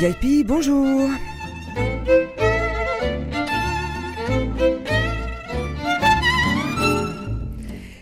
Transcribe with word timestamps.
VIP, 0.00 0.46
bonjour 0.46 1.10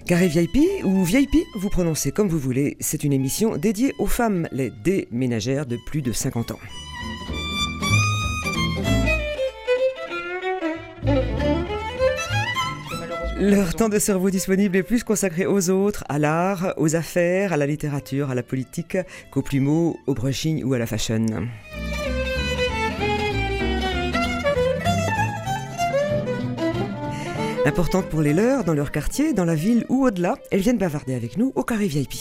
Carré 0.06 0.28
VIP 0.28 0.84
ou 0.84 1.04
VIP, 1.04 1.36
vous 1.54 1.70
prononcez 1.70 2.12
comme 2.12 2.28
vous 2.28 2.38
voulez, 2.38 2.76
c'est 2.80 3.02
une 3.02 3.14
émission 3.14 3.56
dédiée 3.56 3.94
aux 3.98 4.06
femmes, 4.06 4.46
les 4.52 4.70
déménagères 4.84 5.64
de 5.64 5.78
plus 5.86 6.02
de 6.02 6.12
50 6.12 6.50
ans. 6.50 6.58
Leur 13.38 13.74
temps 13.74 13.88
de 13.88 13.98
cerveau 13.98 14.28
disponible 14.28 14.76
est 14.76 14.82
plus 14.82 15.02
consacré 15.02 15.46
aux 15.46 15.70
autres, 15.70 16.04
à 16.10 16.18
l'art, 16.18 16.74
aux 16.76 16.94
affaires, 16.94 17.54
à 17.54 17.56
la 17.56 17.66
littérature, 17.66 18.30
à 18.30 18.34
la 18.34 18.42
politique, 18.42 18.98
qu'aux 19.30 19.42
plumeaux, 19.42 19.98
au 20.06 20.14
brushing 20.14 20.62
ou 20.62 20.74
à 20.74 20.78
la 20.78 20.86
fashion. 20.86 21.26
Importantes 27.66 28.06
pour 28.06 28.22
les 28.22 28.32
leurs, 28.32 28.62
dans 28.62 28.74
leur 28.74 28.92
quartier, 28.92 29.32
dans 29.32 29.44
la 29.44 29.56
ville 29.56 29.86
ou 29.88 30.06
au-delà, 30.06 30.36
elles 30.52 30.60
viennent 30.60 30.78
bavarder 30.78 31.16
avec 31.16 31.36
nous 31.36 31.50
au 31.56 31.64
carré 31.64 31.88
VIP. 31.88 32.14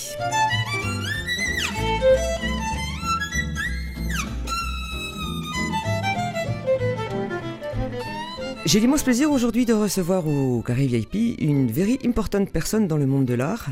J'ai 8.66 8.80
l'immense 8.80 9.04
plaisir 9.04 9.32
aujourd'hui 9.32 9.64
de 9.66 9.74
recevoir 9.74 10.28
au 10.28 10.64
Carré 10.64 10.88
VIP 10.88 11.40
une 11.40 11.72
very 11.72 12.00
important 12.04 12.44
personne 12.46 12.88
dans 12.88 12.98
le 12.98 13.06
monde 13.06 13.26
de 13.26 13.36
l'art. 13.36 13.70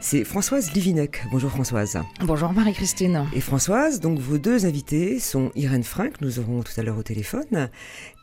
C'est 0.00 0.22
Françoise 0.22 0.72
Livinec. 0.74 1.24
Bonjour 1.32 1.50
Françoise. 1.50 1.98
Bonjour 2.20 2.52
Marie-Christine. 2.52 3.26
Et 3.34 3.40
Françoise, 3.40 3.98
donc 3.98 4.20
vos 4.20 4.38
deux 4.38 4.64
invités 4.64 5.18
sont 5.18 5.50
Irène 5.56 5.82
Frank, 5.82 6.20
nous 6.20 6.38
aurons 6.38 6.62
tout 6.62 6.70
à 6.76 6.84
l'heure 6.84 6.98
au 6.98 7.02
téléphone, 7.02 7.68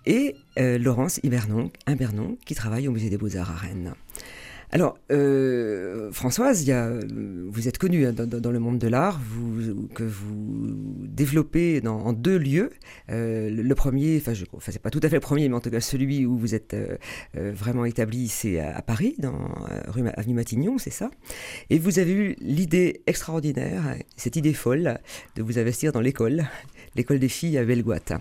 et 0.06 0.38
euh, 0.58 0.78
Laurence 0.78 1.20
Ibernon, 1.24 1.70
Imbernon, 1.86 2.38
qui 2.46 2.56
travaille 2.56 2.88
au 2.88 2.92
Musée 2.92 3.10
des 3.10 3.18
Beaux-Arts 3.18 3.52
à 3.52 3.56
Rennes. 3.56 3.94
Alors, 4.76 5.00
euh, 5.10 6.12
Françoise, 6.12 6.66
y 6.66 6.74
a, 6.74 6.92
vous 7.48 7.68
êtes 7.70 7.78
connue 7.78 8.06
hein, 8.06 8.12
dans, 8.12 8.28
dans, 8.28 8.52
le 8.52 8.60
monde 8.60 8.78
de 8.78 8.90
l'art, 8.90 9.22
vous, 9.26 9.88
que 9.88 10.04
vous 10.04 10.76
développez 11.00 11.80
dans, 11.80 11.98
en 11.98 12.12
deux 12.12 12.38
lieux. 12.38 12.72
Euh, 13.10 13.50
le 13.50 13.74
premier, 13.74 14.18
enfin, 14.18 14.34
c'est 14.60 14.82
pas 14.82 14.90
tout 14.90 15.00
à 15.02 15.08
fait 15.08 15.16
le 15.16 15.22
premier, 15.22 15.48
mais 15.48 15.56
en 15.56 15.62
tout 15.62 15.70
cas 15.70 15.80
celui 15.80 16.26
où 16.26 16.38
vous 16.38 16.56
êtes 16.56 16.74
euh, 16.74 16.98
euh 17.38 17.54
vraiment 17.56 17.86
établi, 17.86 18.28
c'est 18.28 18.60
à, 18.60 18.82
Paris, 18.82 19.16
dans 19.18 19.34
euh, 19.72 19.80
rue 19.88 20.04
Avenue 20.10 20.34
Matignon, 20.34 20.78
c'est 20.78 20.90
ça. 20.90 21.10
Et 21.70 21.80
vous 21.80 21.98
avez 21.98 22.12
eu 22.12 22.36
l'idée 22.42 23.02
extraordinaire, 23.08 23.96
cette 24.18 24.36
idée 24.36 24.52
folle, 24.52 24.98
de 25.38 25.42
vous 25.42 25.58
investir 25.58 25.94
dans 25.94 26.02
l'école, 26.02 26.48
l'école 26.98 27.20
des 27.20 27.30
filles 27.30 27.58
à 27.58 27.64
Bellegoite. 27.64 28.12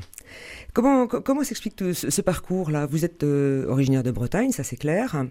Comment, 0.72 1.08
comment 1.08 1.42
s'explique 1.42 1.74
ce, 1.92 2.10
ce 2.10 2.22
parcours-là? 2.22 2.86
Vous 2.86 3.04
êtes 3.04 3.24
euh, 3.24 3.66
originaire 3.66 4.04
de 4.04 4.12
Bretagne, 4.12 4.52
ça 4.52 4.62
c'est 4.62 4.76
clair. 4.76 5.26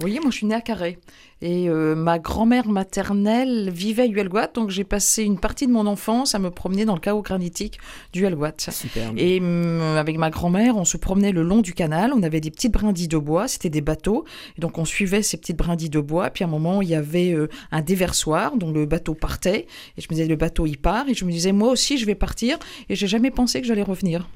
Oui, 0.00 0.18
moi 0.22 0.30
je 0.30 0.36
suis 0.36 0.46
née 0.46 0.54
à 0.54 0.60
Carré. 0.60 0.98
Et 1.40 1.68
euh, 1.68 1.96
ma 1.96 2.18
grand-mère 2.18 2.68
maternelle 2.68 3.70
vivait 3.70 4.04
à 4.04 4.06
Huelgoat, 4.06 4.48
donc 4.54 4.70
j'ai 4.70 4.84
passé 4.84 5.24
une 5.24 5.38
partie 5.38 5.66
de 5.66 5.72
mon 5.72 5.86
enfance 5.86 6.34
à 6.36 6.38
me 6.38 6.50
promener 6.50 6.84
dans 6.84 6.94
le 6.94 7.00
chaos 7.00 7.22
granitique 7.22 7.78
du 8.12 8.22
Huelgoat. 8.22 8.54
Et 9.16 9.40
euh, 9.42 9.96
avec 9.96 10.18
ma 10.18 10.30
grand-mère, 10.30 10.76
on 10.76 10.84
se 10.84 10.96
promenait 10.96 11.32
le 11.32 11.42
long 11.42 11.60
du 11.60 11.74
canal, 11.74 12.12
on 12.12 12.22
avait 12.22 12.40
des 12.40 12.50
petites 12.50 12.72
brindilles 12.72 13.08
de 13.08 13.18
bois, 13.18 13.48
c'était 13.48 13.70
des 13.70 13.80
bateaux, 13.80 14.24
et 14.56 14.60
donc 14.60 14.78
on 14.78 14.84
suivait 14.84 15.22
ces 15.22 15.36
petites 15.36 15.58
brindilles 15.58 15.90
de 15.90 16.00
bois, 16.00 16.30
puis 16.30 16.44
à 16.44 16.46
un 16.46 16.50
moment 16.50 16.80
il 16.80 16.88
y 16.88 16.94
avait 16.94 17.32
euh, 17.32 17.48
un 17.72 17.82
déversoir 17.82 18.56
dont 18.56 18.70
le 18.70 18.86
bateau 18.86 19.14
partait, 19.14 19.66
et 19.96 20.00
je 20.00 20.06
me 20.06 20.14
disais 20.14 20.26
le 20.26 20.36
bateau 20.36 20.66
il 20.66 20.78
part, 20.78 21.08
et 21.08 21.14
je 21.14 21.24
me 21.24 21.32
disais 21.32 21.52
moi 21.52 21.70
aussi 21.70 21.98
je 21.98 22.06
vais 22.06 22.14
partir, 22.14 22.58
et 22.88 22.94
j'ai 22.94 23.08
jamais 23.08 23.30
pensé 23.30 23.60
que 23.60 23.66
j'allais 23.66 23.82
revenir. 23.82 24.28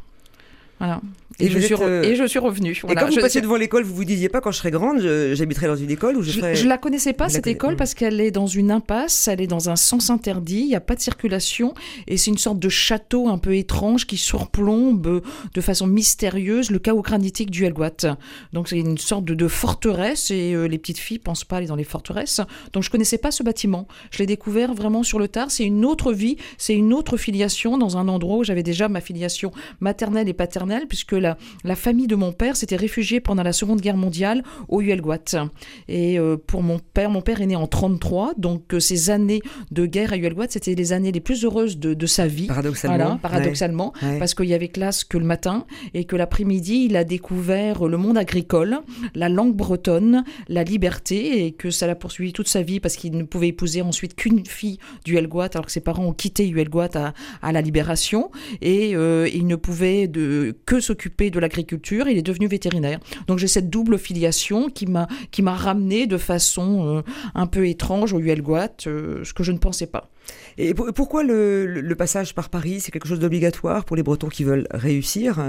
Voilà. 0.83 1.01
Et, 1.39 1.47
et, 1.47 1.49
je 1.49 1.61
suis 1.61 1.75
euh... 1.81 2.03
et 2.03 2.17
je 2.17 2.25
suis 2.25 2.41
revenue. 2.41 2.77
Voilà. 2.83 3.01
Et 3.01 3.05
quand 3.05 3.09
vous 3.09 3.17
je, 3.17 3.21
passiez 3.21 3.41
devant 3.41 3.57
l'école, 3.57 3.85
vous 3.85 3.95
vous 3.95 4.05
disiez 4.05 4.29
pas 4.29 4.41
quand 4.41 4.51
je 4.51 4.59
serai 4.59 4.73
grande, 4.73 5.01
j'habiterai 5.01 5.69
dans 5.69 5.77
une 5.77 5.93
école 5.93 6.17
ou 6.17 6.23
je 6.23 6.33
ferai... 6.33 6.57
Je, 6.57 6.63
je 6.63 6.69
la 6.69 6.77
connaissais 6.77 7.13
pas 7.13 7.29
cette 7.29 7.47
école 7.47 7.77
parce 7.77 7.95
qu'elle 7.95 8.21
est 8.21 8.33
dans 8.33 8.49
une 8.49 8.73
impasse, 8.73 9.29
elle 9.29 9.41
est 9.41 9.47
dans 9.47 9.71
un 9.71 9.77
sens 9.77 10.11
interdit, 10.11 10.59
il 10.59 10.67
n'y 10.67 10.75
a 10.75 10.81
pas 10.81 10.97
de 10.97 11.01
circulation 11.01 11.73
et 12.09 12.17
c'est 12.17 12.33
une 12.33 12.39
sorte 12.39 12.59
de 12.59 12.69
château 12.69 13.29
un 13.29 13.39
peu 13.39 13.55
étrange 13.55 14.09
qui 14.09 14.17
surplombe 14.17 15.23
de 15.55 15.61
façon 15.61 15.87
mystérieuse 15.87 16.73
le 16.73 16.81
chaos 16.81 17.03
granitique 17.03 17.53
du 17.53 17.65
Helgoat. 17.65 18.17
Donc 18.53 18.69
c'est 18.69 18.79
une 18.79 18.99
sorte 18.99 19.25
de, 19.25 19.35
de 19.35 19.47
forteresse 19.47 20.33
et 20.33 20.53
euh, 20.55 20.67
les 20.67 20.79
petites 20.79 20.99
filles 20.99 21.21
pensent 21.21 21.45
pas 21.45 21.59
aller 21.59 21.67
dans 21.67 21.77
les 21.77 21.85
forteresses. 21.85 22.41
Donc 22.73 22.83
je 22.83 22.91
connaissais 22.91 23.19
pas 23.19 23.31
ce 23.31 23.45
bâtiment. 23.45 23.87
Je 24.11 24.19
l'ai 24.19 24.27
découvert 24.27 24.75
vraiment 24.75 25.05
sur 25.05 25.21
le 25.21 25.29
tard. 25.29 25.53
C'est 25.53 25.65
une 25.65 25.85
autre 25.85 26.13
vie, 26.13 26.39
c'est 26.59 26.75
une 26.75 26.93
autre 26.93 27.17
filiation 27.17 27.79
dans 27.79 27.97
un 27.99 28.09
endroit 28.09 28.39
où 28.39 28.45
j'avais 28.45 28.65
déjà 28.65 28.89
ma 28.89 29.01
filiation 29.01 29.53
maternelle 29.81 30.29
et 30.29 30.33
paternelle 30.33 30.72
puisque 30.89 31.13
la, 31.13 31.37
la 31.65 31.77
famille 31.77 32.07
de 32.07 32.17
mon 32.17 32.33
père 32.33 32.57
s'était 32.57 32.77
réfugiée 32.77 33.21
pendant 33.21 33.43
la 33.43 33.53
Seconde 33.53 33.81
Guerre 33.81 33.97
mondiale 33.97 34.43
au 34.69 34.81
Huelgoat. 34.81 35.49
Et 35.89 36.19
euh, 36.19 36.37
pour 36.37 36.63
mon 36.63 36.79
père, 36.79 37.11
mon 37.11 37.21
père 37.21 37.41
est 37.41 37.47
né 37.47 37.57
en 37.57 37.67
33, 37.67 38.35
donc 38.37 38.75
euh, 38.75 38.81
ces 38.81 39.11
années 39.11 39.43
de 39.71 39.87
guerre 39.87 40.13
à 40.13 40.17
Huelgoat, 40.17 40.47
c'était 40.51 40.75
les 40.75 40.93
années 40.93 41.13
les 41.13 41.21
plus 41.21 41.45
heureuses 41.45 41.79
de, 41.79 41.95
de 41.95 42.07
sa 42.07 42.27
vie. 42.27 42.47
Paradoxalement. 42.47 42.97
Voilà, 42.97 43.19
paradoxalement, 43.23 43.93
ouais. 44.03 44.19
parce 44.19 44.35
qu'il 44.35 44.47
y 44.47 44.55
avait 44.55 44.69
classe 44.69 45.05
que 45.05 45.19
le 45.19 45.25
matin 45.25 45.67
et 45.95 46.05
que 46.05 46.17
l'après-midi, 46.17 46.87
il 46.89 46.97
a 46.97 47.05
découvert 47.05 47.87
le 47.87 47.97
monde 47.97 48.19
agricole, 48.19 48.81
la 49.15 49.29
langue 49.29 49.55
bretonne, 49.55 50.25
la 50.49 50.65
liberté 50.65 51.47
et 51.47 51.53
que 51.53 51.71
ça 51.71 51.87
l'a 51.87 51.95
poursuivi 51.95 52.33
toute 52.33 52.49
sa 52.49 52.63
vie 52.63 52.81
parce 52.81 52.97
qu'il 52.97 53.17
ne 53.17 53.23
pouvait 53.25 53.49
épouser 53.49 53.83
ensuite 53.83 54.15
qu'une 54.15 54.45
fille 54.47 54.79
du 55.05 55.15
Huelgoat 55.15 55.51
alors 55.55 55.67
que 55.67 55.73
ses 55.73 55.81
parents 55.81 56.07
ont 56.07 56.13
quitté 56.13 56.47
Huelgoat 56.49 56.91
à, 56.95 57.15
à 57.43 57.53
la 57.53 57.61
libération 57.61 58.31
et 58.61 58.95
euh, 58.95 59.29
il 59.33 59.47
ne 59.47 59.57
pouvait 59.57 60.09
de, 60.09 60.52
que 60.67 60.81
s'occuper 60.81 61.31
de 61.31 61.39
l'agriculture, 61.39 62.09
il 62.09 62.19
est 62.19 62.23
devenu 62.23 62.47
vétérinaire. 62.47 62.99
Donc 63.27 63.39
j'ai 63.39 63.49
cette 63.49 63.71
double 63.71 63.99
filiation 63.99 64.69
qui 64.69 64.87
m'a 64.87 65.09
qui 65.31 65.43
m'a 65.43 65.55
ramené 65.55 66.07
de 66.07 66.19
façon 66.19 66.99
euh, 66.99 67.03
un 67.35 67.47
peu 67.47 67.67
étrange 67.69 68.13
au 68.13 68.19
Huelgoat, 68.19 68.69
euh, 68.87 69.25
ce 69.25 69.33
que 69.33 69.43
je 69.43 69.53
ne 69.53 69.59
pensais 69.59 69.87
pas. 69.87 70.11
Et 70.59 70.73
pourquoi 70.75 71.25
le, 71.25 71.67
le 71.67 71.95
passage 71.97 72.35
par 72.35 72.49
Paris 72.49 72.79
C'est 72.81 72.93
quelque 72.93 73.09
chose 73.09 73.19
d'obligatoire 73.19 73.85
pour 73.85 73.97
les 73.97 74.03
Bretons 74.03 74.29
qui 74.29 74.45
veulent 74.45 74.69
réussir? 74.71 75.41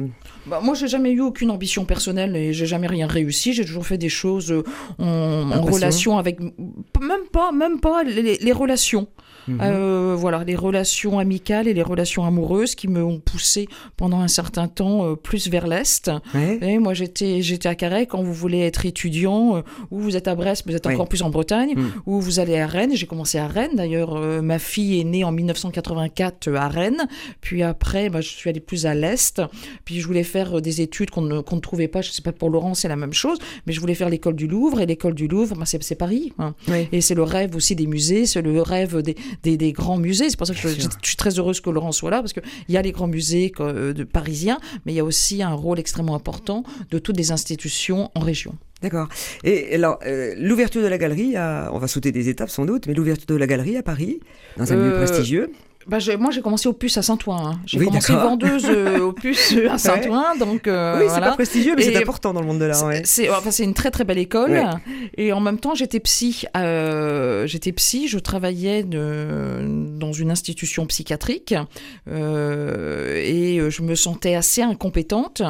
Bah, 0.47 0.61
Moi, 0.63 0.73
j'ai 0.73 0.87
jamais 0.87 1.11
eu 1.11 1.19
aucune 1.21 1.51
ambition 1.51 1.85
personnelle 1.85 2.35
et 2.35 2.53
j'ai 2.53 2.65
jamais 2.65 2.87
rien 2.87 3.05
réussi. 3.05 3.53
J'ai 3.53 3.65
toujours 3.65 3.85
fait 3.85 3.97
des 3.99 4.09
choses 4.09 4.51
euh, 4.51 4.63
en, 4.97 5.51
en 5.51 5.61
relation 5.61 6.17
avec 6.17 6.39
même 6.39 7.27
pas, 7.31 7.51
même 7.51 7.79
pas 7.79 8.03
les, 8.03 8.37
les 8.37 8.51
relations. 8.51 9.07
Mmh. 9.47 9.59
Euh, 9.61 10.15
voilà, 10.17 10.43
les 10.43 10.55
relations 10.55 11.19
amicales 11.19 11.67
et 11.67 11.73
les 11.73 11.81
relations 11.81 12.25
amoureuses 12.25 12.75
qui 12.75 12.87
me 12.87 13.03
ont 13.03 13.19
poussé 13.19 13.67
pendant 13.97 14.19
un 14.19 14.27
certain 14.27 14.67
temps 14.67 15.05
euh, 15.05 15.15
plus 15.15 15.49
vers 15.49 15.67
l'est. 15.67 16.11
Ouais. 16.33 16.59
Et 16.61 16.79
moi, 16.79 16.93
j'étais 16.93 17.41
j'étais 17.41 17.69
à 17.69 17.75
Carhaix 17.75 18.05
quand 18.05 18.21
vous 18.21 18.33
voulez 18.33 18.59
être 18.59 18.85
étudiant, 18.85 19.57
euh, 19.57 19.61
ou 19.91 19.99
vous 19.99 20.15
êtes 20.15 20.27
à 20.27 20.35
Brest, 20.35 20.63
vous 20.65 20.75
êtes 20.75 20.85
ouais. 20.85 20.93
encore 20.93 21.09
plus 21.09 21.21
en 21.21 21.29
Bretagne, 21.29 21.75
mmh. 21.75 21.91
ou 22.05 22.21
vous 22.21 22.39
allez 22.39 22.57
à 22.57 22.67
Rennes. 22.67 22.91
J'ai 22.95 23.07
commencé 23.07 23.37
à 23.37 23.47
Rennes. 23.47 23.75
D'ailleurs, 23.75 24.19
ma 24.41 24.59
fille 24.59 24.99
est 24.99 25.03
née 25.03 25.23
en 25.23 25.31
1984 25.31 26.53
à 26.55 26.67
Rennes. 26.67 27.07
Puis 27.41 27.63
après, 27.63 28.09
bah, 28.09 28.21
je 28.21 28.29
suis 28.29 28.49
allée 28.49 28.59
plus 28.59 28.85
à 28.85 28.93
l'est. 28.93 29.41
Puis 29.85 29.99
je 29.99 30.07
voulais 30.07 30.23
faire 30.23 30.61
des 30.61 30.81
études 30.81 31.09
qu'on 31.09 31.21
ne, 31.21 31.41
qu 31.41 31.55
ne, 31.55 31.59
trouvait 31.59 31.87
pas. 31.87 32.01
Je 32.01 32.11
sais 32.11 32.21
pas 32.21 32.31
pour 32.31 32.49
Laurent, 32.49 32.73
c'est 32.73 32.87
la 32.87 32.95
même 32.95 33.13
chose, 33.13 33.39
mais 33.65 33.73
je 33.73 33.79
voulais 33.79 33.95
faire 33.95 34.09
l'école 34.09 34.35
du 34.35 34.47
Louvre. 34.47 34.79
Et 34.79 34.85
l'école 34.85 35.15
du 35.15 35.27
Louvre, 35.27 35.55
bah, 35.55 35.65
c'est 35.65 35.95
Paris. 35.95 36.33
Hein. 36.39 36.55
Et 36.91 37.01
c'est 37.01 37.15
le 37.15 37.23
rêve 37.23 37.55
aussi 37.55 37.75
des 37.75 37.87
musées, 37.87 38.25
c'est 38.25 38.41
le 38.41 38.61
rêve 38.61 39.01
des, 39.01 39.15
des, 39.43 39.57
des, 39.57 39.71
grands 39.71 39.97
musées. 39.97 40.29
C'est 40.29 40.37
pour 40.37 40.47
ça 40.47 40.53
que 40.53 40.59
je, 40.59 40.67
je, 40.67 40.87
suis 41.01 41.15
très 41.15 41.39
heureuse 41.39 41.61
que 41.61 41.69
Laurent 41.69 41.91
soit 41.91 42.11
là, 42.11 42.19
parce 42.19 42.33
qu'il 42.33 42.43
y 42.69 42.77
a 42.77 42.81
les 42.81 42.91
grands 42.91 43.07
musées 43.07 43.51
euh, 43.59 43.93
de, 43.93 44.03
parisiens, 44.03 44.59
mais 44.85 44.93
il 44.93 44.95
y 44.95 44.99
a 44.99 45.05
aussi 45.05 45.41
un 45.41 45.53
rôle 45.53 45.79
extrêmement 45.79 46.15
important 46.15 46.63
de 46.91 46.99
toutes 46.99 47.17
les 47.17 47.31
institutions 47.31 48.11
en 48.15 48.19
région. 48.19 48.55
D'accord. 48.81 49.07
Et 49.43 49.75
alors, 49.75 49.99
euh, 50.05 50.35
l'ouverture 50.37 50.81
de 50.81 50.87
la 50.87 50.97
galerie, 50.97 51.37
à, 51.37 51.69
on 51.73 51.79
va 51.79 51.87
sauter 51.87 52.11
des 52.11 52.27
étapes 52.27 52.49
sans 52.49 52.65
doute, 52.65 52.85
mais 52.87 52.93
l'ouverture 52.93 53.27
de 53.27 53.35
la 53.35 53.47
galerie 53.47 53.77
à 53.77 53.83
Paris, 53.83 54.19
dans 54.57 54.71
un 54.71 54.77
euh... 54.77 54.89
lieu 54.89 55.05
prestigieux. 55.05 55.51
Bah, 55.87 55.97
moi, 56.17 56.31
j'ai 56.31 56.41
commencé 56.41 56.69
au 56.69 56.73
puce 56.73 56.97
à 56.97 57.01
Saint-Ouen. 57.01 57.47
Hein. 57.47 57.59
J'ai 57.65 57.79
oui, 57.79 57.85
commencé 57.85 58.13
vendeuse 58.13 58.65
euh, 58.69 58.99
au 58.99 59.11
puce 59.11 59.53
à 59.69 59.77
Saint-Ouen. 59.77 60.35
Donc, 60.37 60.67
euh, 60.67 60.95
oui, 60.95 61.03
c'est 61.03 61.09
voilà. 61.09 61.29
pas 61.29 61.33
prestigieux, 61.33 61.73
mais 61.75 61.83
c'est 61.83 61.97
important 61.97 62.33
dans 62.33 62.41
le 62.41 62.47
monde 62.47 62.59
de 62.59 62.65
l'art. 62.65 62.85
Ouais. 62.85 63.01
C'est 63.05 63.29
enfin, 63.29 63.51
une 63.63 63.73
très 63.73 63.91
très 63.91 64.03
belle 64.03 64.17
école. 64.17 64.51
Ouais. 64.51 64.63
Et 65.17 65.33
en 65.33 65.41
même 65.41 65.59
temps, 65.59 65.75
j'étais 65.75 65.99
psy. 65.99 66.45
Euh, 66.55 67.45
j'étais 67.47 67.71
psy, 67.73 68.07
je 68.07 68.19
travaillais 68.19 68.83
de, 68.83 69.97
dans 69.97 70.13
une 70.13 70.31
institution 70.31 70.85
psychiatrique. 70.85 71.53
Euh, 72.09 73.15
et 73.15 73.59
je 73.69 73.81
me 73.81 73.95
sentais 73.95 74.35
assez 74.35 74.61
incompétente. 74.61 75.41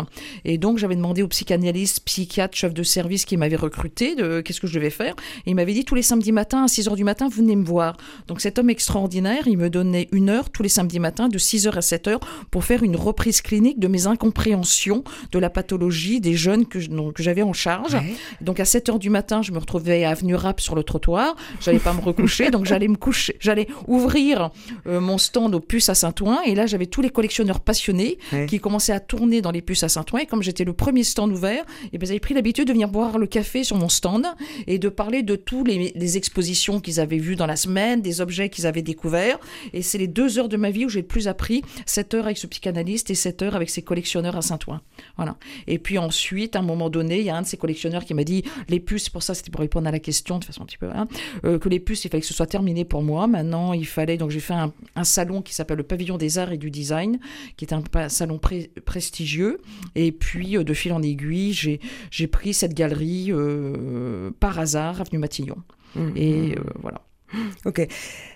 Et 0.45 0.57
donc, 0.57 0.77
j'avais 0.77 0.95
demandé 0.95 1.21
au 1.21 1.27
psychanalyste, 1.27 2.01
psychiatre, 2.05 2.57
chef 2.57 2.73
de 2.73 2.83
service 2.83 3.25
qui 3.25 3.37
m'avait 3.37 3.55
recruté 3.55 4.15
de 4.15 4.41
qu'est-ce 4.41 4.59
que 4.59 4.67
je 4.67 4.73
devais 4.73 4.89
faire. 4.89 5.15
Et 5.45 5.51
il 5.51 5.55
m'avait 5.55 5.73
dit 5.73 5.85
tous 5.85 5.95
les 5.95 6.01
samedis 6.01 6.31
matins 6.31 6.63
à 6.63 6.67
6 6.67 6.87
h 6.87 6.95
du 6.95 7.03
matin, 7.03 7.29
venez 7.29 7.55
me 7.55 7.65
voir. 7.65 7.97
Donc, 8.27 8.41
cet 8.41 8.57
homme 8.57 8.69
extraordinaire, 8.69 9.43
il 9.47 9.57
me 9.57 9.69
donnait 9.69 10.07
une 10.11 10.22
une 10.23 10.29
heure 10.29 10.49
tous 10.49 10.63
les 10.63 10.69
samedis 10.69 10.99
matins 10.99 11.27
de 11.27 11.37
6h 11.37 11.73
à 11.73 11.81
7h 11.81 12.19
pour 12.49 12.63
faire 12.63 12.81
une 12.81 12.95
reprise 12.95 13.41
clinique 13.41 13.77
de 13.77 13.89
mes 13.89 14.07
incompréhensions 14.07 15.03
de 15.33 15.39
la 15.39 15.49
pathologie 15.49 16.21
des 16.21 16.33
jeunes 16.33 16.65
que, 16.65 16.79
que 17.11 17.21
j'avais 17.21 17.41
en 17.41 17.51
charge. 17.51 17.97
Donc 18.39 18.61
à 18.61 18.63
7h 18.63 18.99
du 18.99 19.09
matin, 19.09 19.41
je 19.41 19.51
me 19.51 19.59
retrouvais 19.59 20.05
à 20.05 20.11
Avenue 20.11 20.35
Rap 20.35 20.61
sur 20.61 20.75
le 20.75 20.83
trottoir. 20.83 21.35
J'allais 21.59 21.79
pas 21.79 21.91
me 21.91 21.99
recoucher, 21.99 22.51
donc 22.51 22.65
j'allais 22.65 22.87
me 22.87 22.95
coucher, 22.95 23.35
j'allais 23.41 23.67
ouvrir 23.87 24.51
euh, 24.87 25.01
mon 25.01 25.17
stand 25.17 25.53
aux 25.55 25.59
puces 25.59 25.89
à 25.89 25.95
Saint-Ouen. 25.95 26.39
Et 26.45 26.55
là, 26.55 26.67
j'avais 26.67 26.85
tous 26.85 27.01
les 27.01 27.09
collectionneurs 27.09 27.59
passionnés 27.59 28.17
qui 28.47 28.59
commençaient 28.59 28.93
à 28.93 29.01
tourner 29.01 29.41
dans 29.41 29.51
les 29.51 29.61
puces 29.61 29.83
à 29.83 29.89
Saint-Ouen. 29.89 30.19
Et 30.19 30.25
comme 30.25 30.41
j'étais 30.41 30.63
le 30.63 30.73
premier 30.73 31.03
stand 31.03 31.33
ouvert, 31.33 31.63
et 31.83 31.89
eh 31.93 31.97
ben, 31.97 32.07
ils 32.07 32.11
avaient 32.11 32.19
pris 32.21 32.33
l'habitude 32.33 32.67
de 32.67 32.71
venir 32.71 32.87
boire 32.87 33.17
le 33.17 33.27
café 33.27 33.65
sur 33.65 33.75
mon 33.75 33.89
stand 33.89 34.25
et 34.67 34.79
de 34.79 34.87
parler 34.87 35.21
de 35.21 35.35
tous 35.35 35.65
les, 35.65 35.91
les 35.93 36.17
expositions 36.17 36.79
qu'ils 36.79 37.01
avaient 37.01 37.17
vues 37.17 37.35
dans 37.35 37.45
la 37.45 37.57
semaine, 37.57 38.01
des 38.01 38.21
objets 38.21 38.47
qu'ils 38.47 38.67
avaient 38.67 38.81
découverts. 38.81 39.39
Et 39.73 39.81
c'est 39.81 39.97
les 39.97 40.07
deux 40.13 40.39
heures 40.39 40.49
de 40.49 40.57
ma 40.57 40.71
vie 40.71 40.85
où 40.85 40.89
j'ai 40.89 41.01
le 41.01 41.07
plus 41.07 41.27
appris, 41.27 41.63
7 41.85 42.13
heures 42.13 42.25
avec 42.25 42.37
ce 42.37 42.47
psychanalyste 42.47 43.09
et 43.09 43.15
7 43.15 43.41
heures 43.41 43.55
avec 43.55 43.69
ses 43.69 43.81
collectionneurs 43.81 44.35
à 44.35 44.41
Saint-Ouen. 44.41 44.81
Voilà. 45.17 45.37
Et 45.67 45.79
puis 45.79 45.97
ensuite, 45.97 46.55
à 46.55 46.59
un 46.59 46.63
moment 46.63 46.89
donné, 46.89 47.19
il 47.19 47.25
y 47.25 47.29
a 47.29 47.35
un 47.35 47.41
de 47.41 47.47
ces 47.47 47.57
collectionneurs 47.57 48.05
qui 48.05 48.13
m'a 48.13 48.23
dit 48.23 48.43
les 48.69 48.79
puces, 48.79 49.09
pour 49.09 49.23
ça 49.23 49.33
c'était 49.33 49.51
pour 49.51 49.61
répondre 49.61 49.87
à 49.87 49.91
la 49.91 49.99
question 49.99 50.39
de 50.39 50.45
façon 50.45 50.63
un 50.63 50.65
petit 50.65 50.77
peu, 50.77 50.89
hein, 50.89 51.07
euh, 51.45 51.59
que 51.59 51.69
les 51.69 51.79
puces, 51.79 52.05
il 52.05 52.09
fallait 52.09 52.21
que 52.21 52.27
ce 52.27 52.33
soit 52.33 52.47
terminé 52.47 52.85
pour 52.85 53.01
moi. 53.01 53.27
Maintenant, 53.27 53.73
il 53.73 53.85
fallait, 53.85 54.17
donc 54.17 54.31
j'ai 54.31 54.39
fait 54.39 54.53
un, 54.53 54.71
salon 55.03 55.41
qui 55.41 55.53
s'appelle 55.53 55.77
le 55.77 55.83
Pavillon 55.83 56.17
des 56.17 56.37
Arts 56.37 56.51
et 56.51 56.57
du 56.57 56.71
Design, 56.71 57.19
qui 57.57 57.65
est 57.65 57.73
un, 57.73 57.83
salon 58.09 58.39
prestigieux. 58.85 59.59
Et 59.95 60.11
puis, 60.11 60.57
euh, 60.57 60.63
de 60.63 60.73
fil 60.73 60.93
en 60.93 61.01
aiguille, 61.01 61.53
j'ai 61.53 62.27
pris 62.27 62.53
cette 62.53 62.73
galerie 62.73 63.27
euh, 63.29 64.31
par 64.39 64.59
hasard, 64.59 65.01
avenue 65.01 65.19
Matillon. 65.19 65.57
Mmh. 65.95 66.09
Et 66.15 66.55
voilà. 66.81 67.01
Ok. 67.65 67.87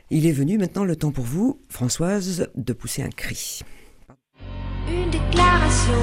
Il 0.09 0.25
est 0.25 0.31
venu 0.31 0.57
maintenant 0.57 0.85
le 0.85 0.95
temps 0.95 1.11
pour 1.11 1.25
vous, 1.25 1.59
Françoise, 1.69 2.49
de 2.55 2.73
pousser 2.73 3.01
un 3.03 3.09
cri. 3.09 3.61
Une 4.89 5.09
déclaration. 5.09 5.93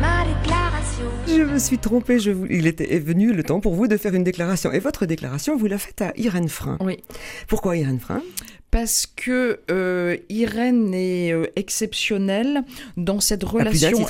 Ma 0.00 0.24
déclaration. 0.24 1.04
Je 1.26 1.42
me 1.42 1.58
suis 1.58 1.78
trompée, 1.78 2.18
je 2.18 2.30
vous... 2.30 2.46
il 2.46 2.66
était 2.66 2.98
venu 2.98 3.32
le 3.32 3.42
temps 3.42 3.60
pour 3.60 3.74
vous 3.74 3.86
de 3.86 3.96
faire 3.96 4.14
une 4.14 4.24
déclaration. 4.24 4.70
Et 4.72 4.80
votre 4.80 5.06
déclaration, 5.06 5.56
vous 5.56 5.66
la 5.66 5.78
faites 5.78 6.02
à 6.02 6.12
Irène 6.16 6.48
Frein. 6.48 6.76
Oui. 6.80 7.02
Pourquoi 7.48 7.76
Irène 7.76 8.00
Frein? 8.00 8.22
Parce 8.74 9.06
que 9.06 9.60
euh, 9.70 10.16
Irène 10.28 10.92
est 10.94 11.32
euh, 11.32 11.46
exceptionnelle 11.54 12.64
dans 12.96 13.20
cette 13.20 13.44
relation 13.44 14.04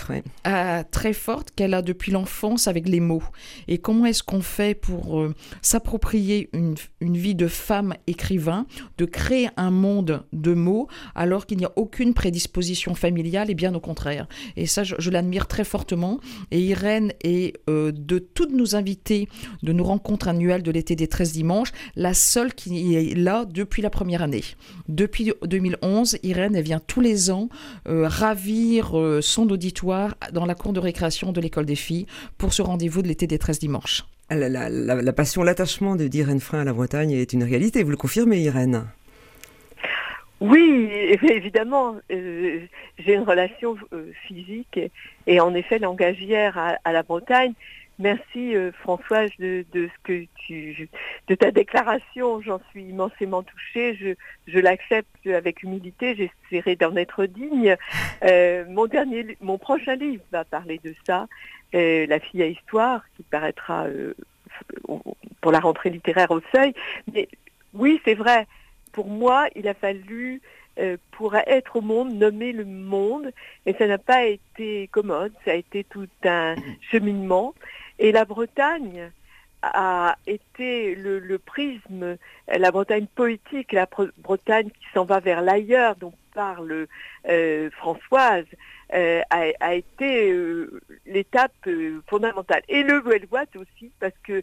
très 0.91 1.13
forte 1.13 1.51
qu'elle 1.55 1.75
a 1.75 1.83
depuis 1.83 2.13
l'enfance 2.13 2.67
avec 2.67 2.89
les 2.89 3.01
mots. 3.01 3.23
Et 3.69 3.77
comment 3.77 4.07
est-ce 4.07 4.23
qu'on 4.23 4.41
fait 4.41 4.75
pour 4.75 5.21
euh, 5.21 5.35
s'approprier 5.61 6.49
une, 6.55 6.77
vie 7.03 7.35
de 7.35 7.47
femme 7.47 7.93
écrivain, 8.07 8.65
de 8.97 9.05
créer 9.05 9.51
un 9.59 9.71
monde 9.71 10.25
de 10.33 10.55
mots 10.55 10.89
alors 11.15 11.45
qu'il 11.45 11.59
n'y 11.59 11.67
a 11.67 11.73
aucune 11.77 12.15
prédisposition 12.15 12.95
familiale 12.95 13.51
et 13.51 13.55
bien 13.55 13.75
au 13.75 13.81
contraire. 13.81 14.27
Et 14.57 14.65
ça, 14.65 14.83
je, 14.83 15.11
l'admire 15.11 15.47
très 15.47 15.65
fortement. 15.65 16.21
Et 16.51 16.61
Irène 16.61 17.13
est 17.23 17.61
de 17.69 18.19
toutes 18.19 18.53
nos 18.53 18.77
invités 18.77 19.29
de 19.63 19.75
nos 19.75 19.85
rencontres 19.85 20.29
annuelles 20.29 20.63
de 20.63 20.71
l'été 20.71 20.97
des 20.97 21.07
13 21.07 21.33
dimanches, 21.33 21.73
la 21.97 22.15
seule 22.15 22.55
qui 22.55 22.95
est 22.95 23.15
là 23.15 23.45
depuis 23.45 23.83
la 23.83 23.91
première 23.91 24.23
année. 24.23 24.54
Depuis 24.89 25.33
2011, 25.43 26.19
Irène 26.23 26.61
vient 26.61 26.81
tous 26.81 27.01
les 27.01 27.31
ans 27.31 27.49
euh, 27.89 28.07
ravir 28.09 28.99
euh, 28.99 29.21
son 29.21 29.49
auditoire 29.51 30.15
dans 30.33 30.47
la 30.47 30.55
cour 30.55 30.73
de 30.73 30.81
récréation 30.81 31.33
de 31.33 31.41
l'école 31.41 31.67
des 31.67 31.77
filles 31.77 32.07
pour 32.39 32.53
ce 32.53 32.63
rendez-vous 32.63 33.03
de 33.03 33.09
l'été 33.09 33.27
des 33.27 33.39
13 33.39 33.59
dimanches. 33.59 34.05
Ah, 34.31 34.37
la, 34.37 35.13
passion, 35.13 35.43
l'attachement 35.43 35.97
d'Irène 35.97 36.41
Frein 36.41 36.61
à 36.61 36.65
la 36.65 36.73
Bretagne 36.73 37.11
est 37.11 37.33
une 37.33 37.45
réalité, 37.45 37.83
vous 37.83 37.91
le 37.91 37.97
confirmez 37.97 38.41
Irène? 38.41 38.87
Oui, 40.41 40.91
évidemment, 41.23 41.97
euh, 42.11 42.61
j'ai 42.99 43.15
une 43.15 43.23
relation 43.23 43.77
physique 44.27 44.81
et, 45.27 45.41
en 45.41 45.55
effet 45.55 45.79
langagière 45.79 46.79
à 46.83 46.93
la 46.93 47.03
Bretagne. 47.03 47.55
Merci 48.01 48.57
euh, 48.57 48.73
Françoise 48.73 49.31
de, 49.39 49.67
ta 51.37 51.51
déclaration. 51.53 52.41
J'en 52.41 52.61
suis 52.71 52.83
immensément 52.85 53.43
touchée. 53.45 54.17
Je, 54.49 54.59
l'accepte 54.59 55.27
avec 55.27 55.63
humilité. 55.63 56.17
J'essaierai 56.17 56.75
d'en 56.75 56.97
être 56.97 57.27
digne. 57.27 57.77
Euh, 58.25 58.65
mon 59.41 59.59
prochain 59.59 59.95
livre 59.95 60.25
va 60.33 60.45
parler 60.45 60.81
de 60.83 60.95
ça. 61.07 61.27
Euh, 61.75 62.07
la 62.07 62.19
fille 62.19 62.43
à 62.43 62.47
histoire, 62.47 63.03
qui 63.17 63.23
paraîtra 63.23 63.87
pour 65.41 65.53
la 65.53 65.61
rentrée 65.61 65.91
littéraire 65.91 66.31
au 66.33 66.41
Seuil. 66.53 66.75
Mais 67.13 67.29
oui, 67.75 68.01
c'est 68.05 68.15
vrai. 68.15 68.47
Pour 68.93 69.07
moi, 69.07 69.47
il 69.55 69.69
a 69.69 69.75
fallu 69.75 70.41
pour 71.13 71.37
être 71.37 71.77
au 71.77 71.81
monde, 71.81 72.13
nommer 72.15 72.51
le 72.51 72.65
monde, 72.65 73.31
et 73.65 73.75
ça 73.75 73.87
n'a 73.87 73.99
pas 73.99 74.25
été 74.25 74.89
commode, 74.89 75.33
ça 75.45 75.53
a 75.53 75.55
été 75.55 75.85
tout 75.85 76.09
un 76.25 76.57
cheminement. 76.91 77.55
Et 77.99 78.13
la 78.13 78.25
Bretagne 78.25 79.11
a 79.63 80.17
été 80.27 80.95
le, 80.95 81.39
prisme, 81.39 82.17
la 82.49 82.71
Bretagne 82.71 83.07
poétique, 83.15 83.73
la 83.73 83.89
Bretagne 84.19 84.71
qui 84.71 84.87
s'en 84.93 85.05
va 85.05 85.21
vers 85.21 85.41
l'ailleurs, 85.41 85.97
dont 85.97 86.13
parle 86.35 86.87
euh, 87.29 87.71
Françoise, 87.71 88.45
euh, 88.93 89.23
a, 89.31 89.75
été 89.75 90.31
euh, 90.31 90.81
l'étape 91.07 91.69
fondamentale. 92.09 92.63
Et 92.69 92.83
le 92.83 93.01
Welwat 93.01 93.47
aussi, 93.57 93.91
parce 94.01 94.15
que 94.23 94.43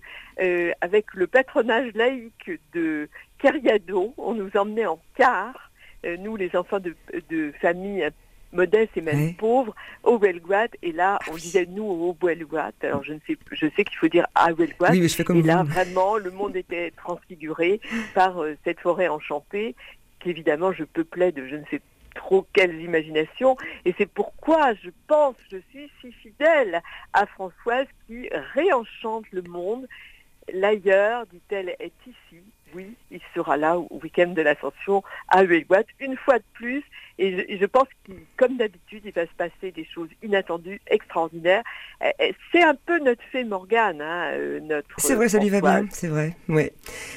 avec 0.82 1.14
le 1.14 1.28
patronage 1.28 1.92
laïque 1.94 2.52
de 2.74 3.10
Keriadon, 3.38 4.14
on 4.18 4.34
nous 4.34 4.50
emmenait 4.56 4.88
en 4.88 5.00
car, 5.16 5.72
nous 6.04 6.36
les 6.36 6.56
enfants 6.56 6.80
de, 6.80 6.96
de 7.30 7.54
familles 7.62 8.10
modeste 8.54 8.96
et 8.96 9.02
même 9.02 9.34
pauvre, 9.36 9.76
au 10.04 10.18
Belgrade. 10.18 10.72
Et 10.82 10.92
là, 10.92 11.20
on 11.32 11.36
disait 11.36 11.66
nous 11.66 11.84
au 11.84 12.14
Belgrade. 12.14 12.74
Alors 12.84 13.04
je 13.04 13.14
ne 13.14 13.20
sais, 13.28 13.38
je 13.52 13.68
sais 13.76 13.84
qu'il 13.84 13.98
faut 13.98 14.08
dire 14.08 14.28
à 14.36 14.54
Belgrade. 14.54 14.96
et 14.96 15.42
là, 15.42 15.64
vraiment, 15.64 16.18
le 16.18 16.32
monde 16.32 16.56
était 16.56 16.92
transfiguré 16.92 17.80
par 18.14 18.42
euh, 18.42 18.56
cette 18.64 18.80
forêt 18.80 19.08
enchantée, 19.08 19.76
qu'évidemment 20.20 20.72
je 20.72 20.84
peuplais 20.84 21.32
de 21.32 21.48
je 21.48 21.56
ne 21.56 21.64
sais 21.70 21.82
trop 22.16 22.46
quelles 22.54 22.82
imaginations. 22.82 23.58
Et 23.86 23.94
c'est 23.98 24.10
pourquoi 24.10 24.74
je 24.76 24.90
pense, 25.08 25.36
je 25.52 25.58
suis 25.70 25.90
si 26.02 26.12
fidèle 26.12 26.82
à 27.14 27.26
Françoise 27.26 27.88
qui 28.08 28.30
réenchante 28.54 29.26
le 29.32 29.42
monde. 29.44 29.88
L'ailleurs, 30.54 31.26
dit-elle, 31.28 31.76
est 31.80 31.94
ici. 32.06 32.44
Oui, 32.74 32.96
il 33.12 33.20
sera 33.36 33.58
là 33.58 33.78
au 33.78 34.00
week-end 34.02 34.30
de 34.30 34.42
l'ascension 34.42 35.04
à 35.28 35.44
Huelguat, 35.44 35.84
une 36.00 36.16
fois 36.16 36.40
de 36.40 36.44
plus. 36.54 36.84
Et 37.20 37.58
je, 37.60 37.66
pense 37.66 37.88
que, 38.06 38.14
comme 38.38 38.58
d'habitude, 38.58 39.02
il 39.06 39.12
va 39.12 39.26
se 39.26 39.34
passer 39.38 39.72
des 39.72 39.86
choses 39.86 40.10
inattendues, 40.24 40.82
extraordinaires. 40.88 41.64
Euh, 42.04 42.08
euh, 42.22 42.32
c'est 42.52 42.64
un 42.64 42.76
peu 42.86 43.00
notre 43.00 43.22
fait 43.32 43.44
Morgane, 43.44 44.02
hein, 44.02 44.32
euh, 44.34 44.60
notre. 44.62 44.88
C'est 44.98 45.16
vrai, 45.16 45.30
ça 45.30 45.40
lui 45.40 45.50
va 45.50 45.62
bien, 45.62 45.86
c'est 45.92 46.08
vrai. 46.08 46.36
Ouais. 46.48 46.74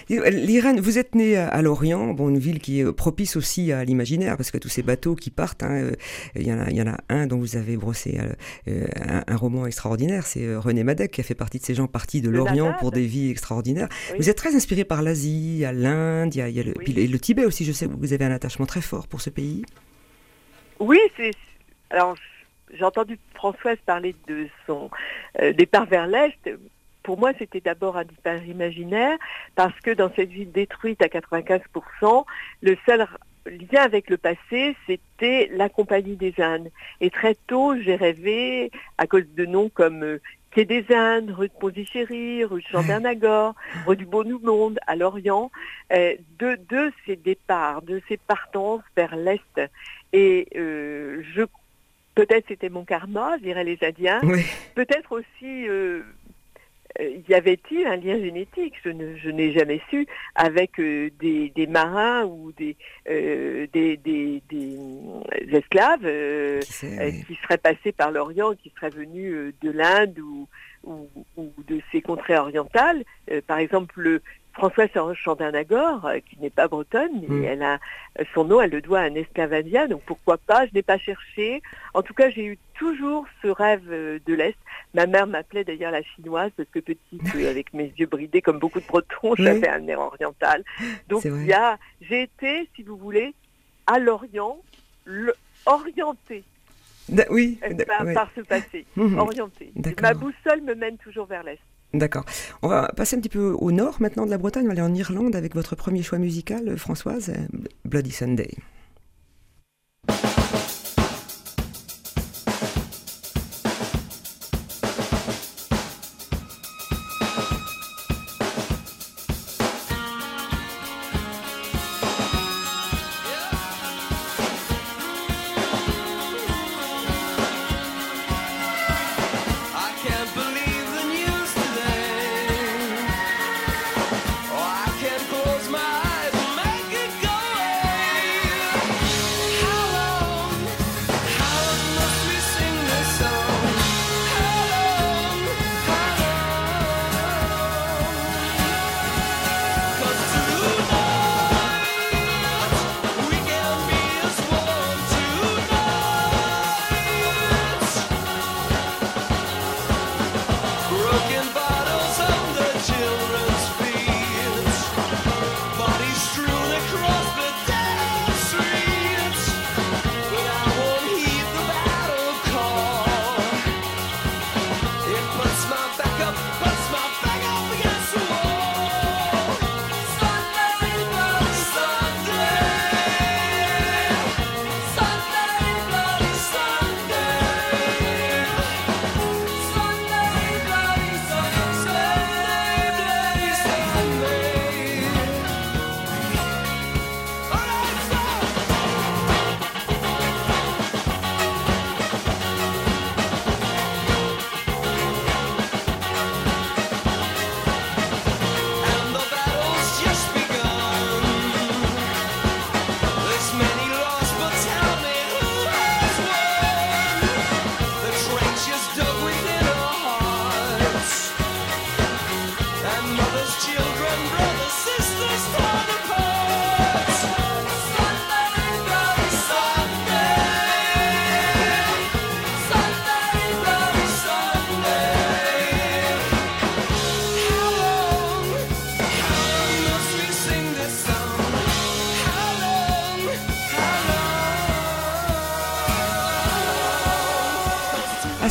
L'Irène, 0.08 0.80
vous 0.80 0.98
êtes 0.98 1.14
née 1.14 1.36
à 1.36 1.62
Lorient, 1.62 2.12
bon, 2.12 2.28
une 2.28 2.38
ville 2.38 2.60
qui 2.60 2.80
est 2.80 2.92
propice 2.92 3.36
aussi 3.36 3.72
à 3.72 3.84
l'imaginaire, 3.84 4.36
parce 4.36 4.50
que 4.50 4.58
tous 4.58 4.68
ces 4.68 4.82
bateaux 4.82 5.14
qui 5.14 5.30
partent, 5.30 5.62
hein, 5.62 5.92
il, 6.34 6.46
y 6.46 6.52
en 6.52 6.60
a, 6.60 6.70
il 6.70 6.76
y 6.76 6.82
en 6.82 6.88
a 6.88 6.98
un 7.08 7.26
dont 7.26 7.38
vous 7.38 7.56
avez 7.56 7.76
brossé 7.76 8.18
un, 8.66 9.36
roman 9.36 9.66
extraordinaire, 9.66 10.26
c'est 10.26 10.54
René 10.56 10.84
Madec, 10.84 11.12
qui 11.12 11.20
a 11.20 11.24
fait 11.24 11.34
partie 11.34 11.58
de 11.58 11.64
ces 11.64 11.74
gens 11.74 11.86
partis 11.86 12.20
de 12.20 12.30
Lorient 12.30 12.74
pour 12.78 12.90
des 12.90 13.06
vies 13.06 13.30
extraordinaires. 13.30 13.88
Vous 14.18 14.28
êtes 14.28 14.36
très 14.36 14.54
inspiré 14.54 14.84
par 14.84 15.02
l'Asie, 15.02 15.64
à 15.64 15.72
l'Inde, 15.72 16.34
il 16.34 16.50
y 16.50 16.60
a, 16.60 16.62
le, 16.62 16.74
le 16.76 17.18
Tibet 17.18 17.44
aussi, 17.44 17.64
je 17.64 17.72
sais 17.72 17.86
que 17.86 17.92
vous 17.92 18.12
avez 18.12 18.24
un 18.24 18.32
attachement 18.32 18.66
très 18.66 18.82
fort 18.82 19.08
pour 19.08 19.20
ce 19.20 19.30
pays. 19.30 19.64
Oui. 20.86 20.98
Alors, 21.88 22.14
j'ai 22.74 22.84
entendu 22.84 23.18
Françoise 23.34 23.78
parler 23.86 24.14
de 24.28 24.48
son 24.66 24.90
euh, 25.40 25.54
départ 25.54 25.86
vers 25.86 26.06
l'Est. 26.06 26.50
Pour 27.02 27.18
moi, 27.18 27.32
c'était 27.38 27.60
d'abord 27.60 27.96
un 27.96 28.04
départ 28.04 28.44
imaginaire, 28.44 29.16
parce 29.54 29.78
que 29.80 29.92
dans 29.92 30.10
cette 30.14 30.28
ville 30.28 30.52
détruite 30.52 31.00
à 31.00 31.06
95%, 31.06 32.26
le 32.60 32.76
seul 32.84 33.06
lien 33.46 33.80
avec 33.80 34.10
le 34.10 34.18
passé, 34.18 34.76
c'était 34.86 35.50
la 35.54 35.70
Compagnie 35.70 36.16
des 36.16 36.34
Indes. 36.36 36.70
Et 37.00 37.08
très 37.08 37.34
tôt, 37.46 37.74
j'ai 37.80 37.96
rêvé, 37.96 38.70
à 38.98 39.06
cause 39.06 39.26
de 39.34 39.46
noms 39.46 39.70
comme 39.70 40.02
euh, 40.02 40.20
Quai 40.54 40.64
des 40.64 40.84
Indes, 40.90 41.30
rue 41.30 41.48
de 41.48 41.52
Pondichéry, 41.52 42.44
rue 42.44 42.62
de 42.62 42.66
Chandernagore, 42.68 43.54
rue 43.86 43.96
du 43.96 44.06
Beau 44.06 44.24
Monde, 44.24 44.78
à 44.86 44.94
Lorient, 44.94 45.50
euh, 45.92 46.14
de, 46.38 46.56
de 46.68 46.92
ces 47.04 47.16
départs, 47.16 47.82
de 47.82 48.00
ces 48.08 48.16
partances 48.16 48.82
vers 48.96 49.16
l'Est. 49.16 49.60
Et 50.12 50.46
euh, 50.54 51.22
je 51.34 51.42
peut-être 52.14 52.44
c'était 52.46 52.68
mon 52.68 52.84
karma, 52.84 53.36
diraient 53.38 53.64
les 53.64 53.78
Indiens. 53.82 54.20
Peut-être 54.76 55.10
aussi 55.10 55.68
euh, 55.68 56.02
y 57.00 57.34
avait-il 57.34 57.86
un 57.86 57.96
lien 57.96 58.18
génétique, 58.18 58.74
je, 58.84 58.90
n'ai 59.30 59.52
jamais 59.52 59.80
su, 59.90 60.06
avec 60.34 60.78
euh, 60.78 61.10
des, 61.20 61.66
marins 61.68 62.24
ou 62.24 62.52
des, 62.52 62.76
des, 63.06 64.42
esclaves 65.52 66.60
qui, 66.60 67.38
seraient 67.42 67.58
passés 67.58 67.92
par 67.92 68.10
l'Orient, 68.10 68.54
qui 68.54 68.72
seraient 68.76 68.90
venus 68.90 69.54
de 69.60 69.70
l'Inde 69.70 70.18
ou, 70.20 70.48
ou, 70.84 71.50
de 71.66 71.80
ces 71.90 72.00
contrées 72.00 72.36
orientales. 72.36 73.04
par 73.46 73.58
exemple, 73.58 74.00
le, 74.00 74.22
Françoise 74.54 74.88
Chandernagor, 75.14 76.06
euh, 76.06 76.20
qui 76.20 76.38
n'est 76.40 76.50
pas 76.50 76.68
bretonne, 76.68 77.10
mais 77.28 77.28
Mm. 77.28 77.44
elle 77.44 77.62
a 77.62 77.78
son 78.32 78.44
nom, 78.44 78.60
elle 78.60 78.70
le 78.70 78.80
doit 78.80 79.00
à 79.00 79.02
un 79.02 79.14
esclavagien, 79.14 79.88
donc 79.88 80.02
pourquoi 80.06 80.38
pas, 80.38 80.64
je 80.66 80.70
n'ai 80.74 80.82
pas 80.82 80.96
cherché. 80.98 81.60
En 81.92 82.02
tout 82.02 82.14
cas, 82.14 82.30
j'ai 82.30 82.44
eu 82.44 82.58
toujours 82.74 83.26
ce 83.42 83.48
rêve 83.48 83.84
euh, 83.90 84.18
de 84.26 84.34
l'Est. 84.34 84.56
Ma 84.94 85.06
mère 85.06 85.26
m'appelait 85.26 85.64
d'ailleurs 85.64 85.90
la 85.90 86.02
chinoise, 86.02 86.52
parce 86.56 86.68
que 86.70 86.78
petite, 86.78 87.00
euh, 87.34 87.50
avec 87.50 87.72
mes 87.74 87.92
yeux 87.98 88.06
bridés, 88.06 88.42
comme 88.42 88.58
beaucoup 88.60 88.80
de 88.80 88.86
Bretons, 88.86 89.34
j'avais 89.36 89.68
un 89.68 89.86
air 89.88 89.98
oriental. 90.00 90.62
Donc 91.08 91.22
C'est 91.22 91.30
vrai. 91.30 91.40
il 91.42 91.46
y 91.48 91.52
a, 91.52 91.76
j'ai 92.00 92.22
été, 92.22 92.68
si 92.76 92.82
vous 92.84 92.96
voulez, 92.96 93.34
à 93.88 93.98
l'Orient, 93.98 94.58
orientée 95.66 96.44
Da- 97.08 97.26
oui, 97.28 97.58
da- 97.70 97.84
par, 97.84 98.02
ouais. 98.06 98.14
par 98.14 98.30
ce 98.34 98.40
passé, 98.40 98.86
Mhm. 98.96 99.18
orientée. 99.18 99.72
Ma 100.00 100.14
boussole 100.14 100.62
me 100.62 100.74
mène 100.74 100.96
toujours 100.98 101.26
vers 101.26 101.42
l'Est. 101.42 101.58
D'accord. 101.94 102.24
On 102.62 102.68
va 102.68 102.88
passer 102.96 103.16
un 103.16 103.20
petit 103.20 103.28
peu 103.28 103.54
au 103.56 103.70
nord 103.70 103.96
maintenant 104.00 104.26
de 104.26 104.30
la 104.30 104.38
Bretagne. 104.38 104.64
On 104.64 104.66
va 104.66 104.72
aller 104.72 104.82
en 104.82 104.92
Irlande 104.94 105.36
avec 105.36 105.54
votre 105.54 105.76
premier 105.76 106.02
choix 106.02 106.18
musical, 106.18 106.76
Françoise, 106.76 107.32
Bloody 107.84 108.10
Sunday. 108.10 108.50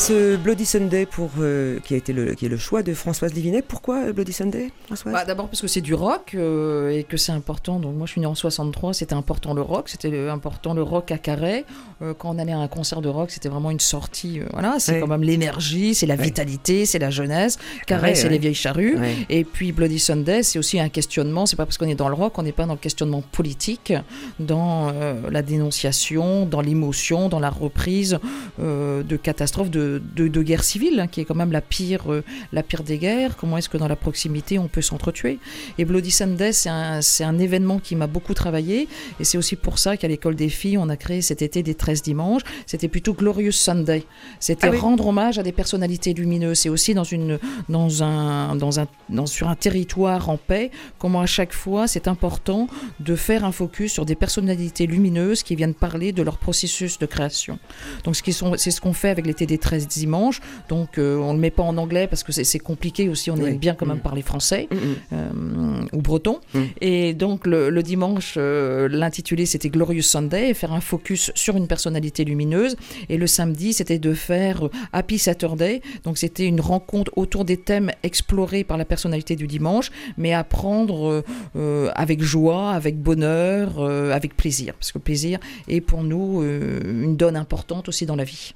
Ce 0.04 0.36
Bloody 0.36 0.66
Sunday 0.66 1.06
pour, 1.06 1.30
euh, 1.40 1.80
qui, 1.80 1.94
a 1.94 1.98
été 1.98 2.12
le, 2.12 2.34
qui 2.34 2.46
est 2.46 2.50
le 2.50 2.58
choix 2.58 2.84
de 2.84 2.94
Françoise 2.94 3.34
Livinet. 3.34 3.62
Pourquoi 3.62 4.00
euh, 4.08 4.12
Bloody 4.12 4.34
Sunday, 4.34 4.70
Françoise? 4.88 5.14
Bah, 5.14 5.24
D'abord 5.24 5.48
parce 5.48 5.62
que 5.62 5.68
c'est 5.68 5.80
du 5.80 5.94
rock 5.94 6.34
euh, 6.36 6.90
et 6.90 7.06
que 7.06 7.16
c'est 7.16 7.32
important. 7.32 7.80
Donc 7.80 7.96
moi 7.96 8.06
je 8.06 8.12
suis 8.12 8.20
née 8.20 8.28
en 8.28 8.36
63, 8.36 8.94
c'était 8.94 9.14
important 9.14 9.54
le 9.54 9.62
rock, 9.62 9.88
c'était 9.88 10.28
important 10.28 10.74
le 10.74 10.84
rock 10.84 11.10
à 11.12 11.18
carré. 11.18 11.64
Euh, 12.02 12.14
quand 12.18 12.36
on 12.36 12.38
allait 12.38 12.52
à 12.52 12.58
un 12.58 12.68
concert 12.68 13.00
de 13.00 13.08
rock, 13.08 13.32
c'était 13.32 13.48
vraiment 13.48 13.72
une 13.72 13.80
sortie. 13.80 14.42
voilà, 14.52 14.76
c'est 14.80 14.94
Ouais. 14.96 15.00
quand 15.00 15.08
même 15.08 15.24
l'énergie, 15.24 15.96
c'est 15.96 16.06
la 16.06 16.16
Ouais. 16.16 16.24
vitalité, 16.24 16.86
c'est 16.86 17.00
la 17.00 17.10
jeunesse. 17.10 17.58
Carré, 17.88 18.14
c'est 18.16 18.26
ouais. 18.26 18.32
les 18.32 18.40
vieilles 18.40 18.54
charrues. 18.56 18.98
Et 19.30 19.46
puis 19.46 19.72
Bloody 19.72 20.00
Sunday, 20.00 20.44
c'est 20.44 20.60
aussi 20.60 20.82
un 20.82 20.90
questionnement. 20.90 21.46
C'est 21.46 21.56
pas 21.56 21.66
parce 21.66 21.78
qu'on 21.78 21.88
est 21.88 21.96
dans 21.96 22.10
le 22.10 22.16
rock, 22.16 22.38
on 22.38 22.44
n'est 22.44 22.52
pas 22.52 22.66
dans 22.66 22.74
le 22.74 22.80
questionnement 22.80 23.24
politique, 23.32 23.94
dans 24.38 24.92
la 25.32 25.42
dénonciation, 25.42 26.46
dans 26.46 26.60
l'émotion, 26.62 27.30
dans 27.30 27.40
la 27.40 27.50
reprise 27.50 28.20
de 28.60 29.16
catastrophes, 29.16 29.70
de, 29.70 29.93
de, 30.00 30.28
de 30.28 30.42
guerre 30.44 30.64
civile, 30.64 31.00
hein, 31.00 31.08
qui 31.08 31.22
est 31.22 31.26
quand 31.26 31.36
même 31.36 31.52
la 31.52 31.62
pire, 31.62 32.12
euh, 32.12 32.24
la 32.52 32.64
pire 32.64 32.84
des 32.84 32.98
guerres. 32.98 33.36
Comment 33.38 33.58
est-ce 33.58 33.70
que 33.70 33.78
dans 33.78 33.88
la 33.88 33.96
proximité 33.96 34.60
on 34.60 34.68
peut 34.68 34.82
s'entretuer? 34.82 35.40
Et 35.78 35.86
Bloody 35.86 36.12
Sunday, 36.12 36.52
c'est 36.54 36.70
un, 36.70 37.00
un 37.22 37.40
événement 37.40 37.80
qui 37.80 37.96
m'a 37.96 38.08
beaucoup 38.08 38.34
travaillé. 38.34 38.88
Et 39.20 39.24
c'est 39.24 39.38
aussi 39.38 39.56
pour 39.56 39.80
ça 39.80 39.98
qu'à 39.98 40.08
l'école 40.08 40.36
des 40.36 40.50
filles, 40.50 40.78
on 40.78 40.90
a 40.90 40.98
créé 40.98 41.22
cet 41.22 41.42
été 41.42 41.64
des 41.64 41.76
13 41.76 42.02
dimanches. 42.02 42.42
C'était 42.66 42.88
plutôt 42.88 43.14
Glorious 43.14 43.52
Sunday. 43.52 44.04
C'était 44.40 44.68
Ah 44.68 44.72
oui. 44.72 44.78
rendre 44.78 45.08
hommage 45.08 45.40
à 45.40 45.44
des 45.44 45.52
personnalités 45.52 46.14
lumineuses. 46.14 46.60
C'est 46.60 46.70
aussi 46.70 46.94
dans 46.94 47.04
une, 47.04 47.40
dans 47.70 48.04
un, 48.04 48.56
dans 48.56 48.80
un, 48.80 48.88
dans, 49.10 49.26
sur 49.26 49.48
un 49.50 49.56
territoire 49.56 50.30
en 50.30 50.38
paix, 50.38 50.72
comment 51.00 51.22
à 51.22 51.26
chaque 51.26 51.54
fois 51.54 51.88
c'est 51.88 52.08
important 52.08 52.68
de 53.00 53.16
faire 53.16 53.46
un 53.46 53.52
focus 53.52 53.92
sur 53.94 54.06
des 54.06 54.16
personnalités 54.16 54.88
lumineuses 54.88 55.44
qui 55.44 55.56
viennent 55.56 55.74
parler 55.74 56.12
de 56.12 56.22
leur 56.24 56.38
processus 56.38 57.00
de 57.00 57.06
création. 57.06 57.60
Donc 58.04 58.16
ce 58.16 58.24
qui 58.24 58.34
sont- 58.34 58.56
c'est 58.58 58.72
ce 58.72 58.82
qu'on 58.82 58.94
fait 58.94 59.10
avec 59.10 59.26
l'été 59.26 59.46
des 59.46 59.58
13 59.58 59.83
dimanches. 59.88 60.42
Donc 60.70 60.98
euh, 60.98 61.18
on 61.18 61.30
ne 61.30 61.34
le 61.34 61.40
met 61.40 61.52
pas 61.52 61.64
en 61.64 61.78
anglais 61.78 62.08
parce 62.08 62.24
que 62.24 62.32
c'est 62.32 62.60
compliqué 62.60 63.10
aussi, 63.10 63.32
on 63.32 63.36
Oui. 63.36 63.50
aime 63.50 63.58
bien 63.58 63.74
quand 63.76 63.86
même 63.86 63.98
Mm. 63.98 64.02
parler 64.02 64.22
français 64.22 64.68
Mm, 64.72 64.76
mm. 64.76 64.96
euh, 65.14 65.86
ou 65.94 66.02
breton. 66.02 66.40
Mm. 66.54 66.60
Et 66.82 67.14
donc 67.14 67.46
le, 67.48 67.70
le 67.70 67.84
dimanche, 67.84 68.36
euh, 68.38 68.88
l'intitulé 68.90 69.46
c'était 69.46 69.70
Glorious 69.70 70.02
Sunday, 70.04 70.50
et 70.50 70.54
faire 70.54 70.74
un 70.74 70.82
focus 70.82 71.32
sur 71.36 71.56
une 71.58 71.68
personnalité 71.68 72.24
lumineuse. 72.26 72.76
Et 73.10 73.18
le 73.18 73.28
samedi, 73.28 73.74
c'était 73.74 74.00
de 74.00 74.14
faire 74.14 74.70
Happy 74.92 75.18
Saturday. 75.18 75.82
Donc 76.04 76.18
c'était 76.18 76.46
une 76.48 76.62
rencontre 76.62 77.12
autour 77.16 77.46
des 77.46 77.58
thèmes 77.58 77.92
explorés 78.04 78.64
par 78.64 78.78
la 78.78 78.86
personnalité 78.86 79.36
du 79.36 79.48
dimanche, 79.48 79.92
mais 80.18 80.34
à 80.34 80.44
prendre 80.44 81.24
euh, 81.56 81.92
avec 81.96 82.22
joie, 82.22 82.72
avec 82.72 82.98
bonheur, 83.00 83.80
avec 83.84 84.36
plaisir. 84.36 84.74
Parce 84.76 84.92
que 84.92 84.98
le 84.98 85.04
plaisir 85.04 85.40
est 85.68 85.82
pour 85.82 86.04
nous 86.04 86.42
une 86.44 87.16
donne 87.18 87.36
importante 87.36 87.88
aussi 87.90 88.06
dans 88.06 88.16
la 88.16 88.24
vie. 88.24 88.54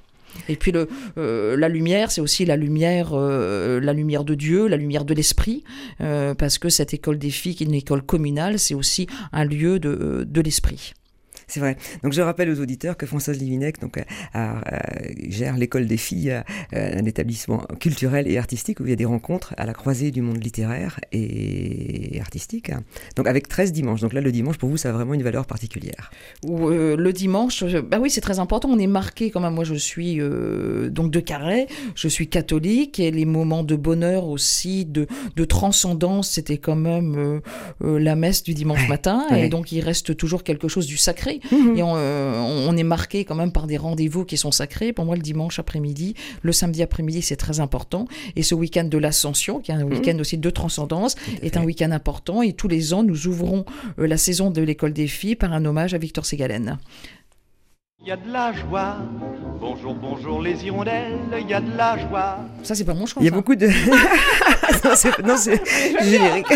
Et 0.48 0.56
puis 0.56 0.72
euh, 0.74 1.56
la 1.56 1.68
lumière, 1.68 2.10
c'est 2.10 2.20
aussi 2.20 2.44
la 2.44 2.56
lumière, 2.56 3.10
euh, 3.12 3.80
la 3.80 3.92
lumière 3.92 4.24
de 4.24 4.34
Dieu, 4.34 4.66
la 4.66 4.76
lumière 4.76 5.04
de 5.04 5.14
l'esprit, 5.14 5.64
euh, 6.00 6.34
parce 6.34 6.58
que 6.58 6.68
cette 6.68 6.94
école 6.94 7.18
des 7.18 7.30
filles, 7.30 7.54
qui 7.54 7.64
est 7.64 7.66
une 7.66 7.74
école 7.74 8.02
communale, 8.02 8.58
c'est 8.58 8.74
aussi 8.74 9.06
un 9.32 9.44
lieu 9.44 9.78
de 9.78 10.40
l'esprit. 10.40 10.94
C'est 11.48 11.60
vrai. 11.60 11.76
Donc 12.02 12.12
je 12.12 12.20
rappelle 12.22 12.50
aux 12.50 12.60
auditeurs 12.60 12.96
que 12.96 13.06
Françoise 13.06 13.38
Livinec 13.38 13.80
donc, 13.80 13.98
a- 13.98 14.04
a- 14.34 14.58
a- 14.76 14.82
gère 15.28 15.56
l'école 15.56 15.86
des 15.86 15.96
filles, 15.96 16.30
euh, 16.30 16.42
un 17.00 17.04
établissement 17.06 17.58
culturel 17.80 18.28
et 18.28 18.36
artistique 18.38 18.80
où 18.80 18.84
il 18.84 18.90
y 18.90 18.92
a 18.92 18.96
des 18.96 19.04
rencontres 19.06 19.54
à 19.56 19.64
la 19.66 19.72
croisée 19.72 20.10
du 20.10 20.20
monde 20.22 20.42
littéraire 20.42 21.00
et 21.12 22.18
artistique. 22.20 22.70
Donc 23.16 23.26
avec 23.26 23.48
13 23.48 23.72
dimanches. 23.72 24.00
Donc 24.00 24.12
là, 24.12 24.20
le 24.20 24.32
dimanche, 24.32 24.58
pour 24.58 24.68
vous, 24.68 24.76
ça 24.76 24.90
a 24.90 24.92
vraiment 24.92 25.14
une 25.14 25.22
valeur 25.22 25.46
particulière. 25.46 26.10
Ou, 26.46 26.68
euh, 26.68 26.96
le 26.96 27.12
dimanche, 27.12 27.62
euh, 27.62 27.82
bah 27.82 27.98
oui, 28.00 28.10
c'est 28.10 28.20
très 28.20 28.38
important. 28.38 28.68
On 28.70 28.78
est 28.78 28.86
marqué 28.86 29.30
quand 29.30 29.40
même. 29.40 29.54
Moi, 29.54 29.64
je 29.64 29.74
suis 29.74 30.20
euh, 30.20 30.90
donc 30.90 31.10
de 31.10 31.20
Carré, 31.20 31.66
je 31.94 32.08
suis 32.08 32.28
catholique 32.28 33.00
et 33.00 33.10
les 33.10 33.24
moments 33.24 33.64
de 33.64 33.76
bonheur 33.76 34.26
aussi, 34.26 34.84
de, 34.84 35.06
de 35.36 35.44
transcendance, 35.44 36.30
c'était 36.30 36.58
quand 36.58 36.76
même 36.76 37.16
euh, 37.16 37.40
euh, 37.82 37.98
la 37.98 38.14
messe 38.16 38.42
du 38.42 38.54
dimanche 38.54 38.82
Ouais, 38.82 38.88
matin. 38.88 39.26
ouais. 39.30 39.46
Et 39.46 39.48
donc, 39.48 39.72
il 39.72 39.80
reste 39.80 40.16
toujours 40.16 40.44
quelque 40.44 40.68
chose 40.68 40.86
du 40.86 40.96
sacré. 40.96 41.37
Et 41.76 41.82
on, 41.82 41.94
euh, 41.96 42.66
on 42.68 42.76
est 42.76 42.82
marqué 42.82 43.24
quand 43.24 43.34
même 43.34 43.52
par 43.52 43.66
des 43.66 43.76
rendez-vous 43.76 44.24
qui 44.24 44.36
sont 44.36 44.50
sacrés. 44.50 44.92
Pour 44.92 45.04
moi, 45.04 45.16
le 45.16 45.22
dimanche 45.22 45.58
après-midi, 45.58 46.14
le 46.42 46.52
samedi 46.52 46.82
après-midi, 46.82 47.22
c'est 47.22 47.36
très 47.36 47.60
important. 47.60 48.06
Et 48.36 48.42
ce 48.42 48.54
week-end 48.54 48.84
de 48.84 48.98
l'Ascension, 48.98 49.60
qui 49.60 49.70
est 49.70 49.74
un 49.74 49.84
week-end 49.84 50.18
aussi 50.18 50.38
de 50.38 50.50
transcendance, 50.50 51.16
est 51.42 51.56
un 51.56 51.64
week-end 51.64 51.90
important. 51.90 52.42
Et 52.42 52.52
tous 52.52 52.68
les 52.68 52.94
ans, 52.94 53.02
nous 53.02 53.26
ouvrons 53.26 53.64
euh, 53.98 54.06
la 54.06 54.16
saison 54.16 54.50
de 54.50 54.62
l'école 54.62 54.92
des 54.92 55.06
filles 55.06 55.36
par 55.36 55.52
un 55.52 55.64
hommage 55.64 55.94
à 55.94 55.98
Victor 55.98 56.26
Ségalen. 56.26 56.78
Il 58.00 58.06
y 58.06 58.12
a 58.12 58.16
de 58.16 58.30
la 58.32 58.52
joie. 58.52 58.98
Bonjour, 59.60 59.92
bonjour 59.92 60.40
les 60.40 60.64
hirondelles, 60.64 61.18
il 61.40 61.48
y 61.48 61.52
a 61.52 61.60
de 61.60 61.76
la 61.76 61.98
joie. 61.98 62.38
Ça, 62.62 62.76
c'est 62.76 62.84
pas 62.84 62.94
mon 62.94 63.06
choix. 63.06 63.20
Il 63.20 63.24
y 63.24 63.28
a 63.28 63.32
ça. 63.32 63.36
beaucoup 63.36 63.56
de... 63.56 63.66
non, 64.84 64.92
c'est, 64.94 65.18
non, 65.18 65.36
c'est 65.36 65.60
générique. 66.04 66.46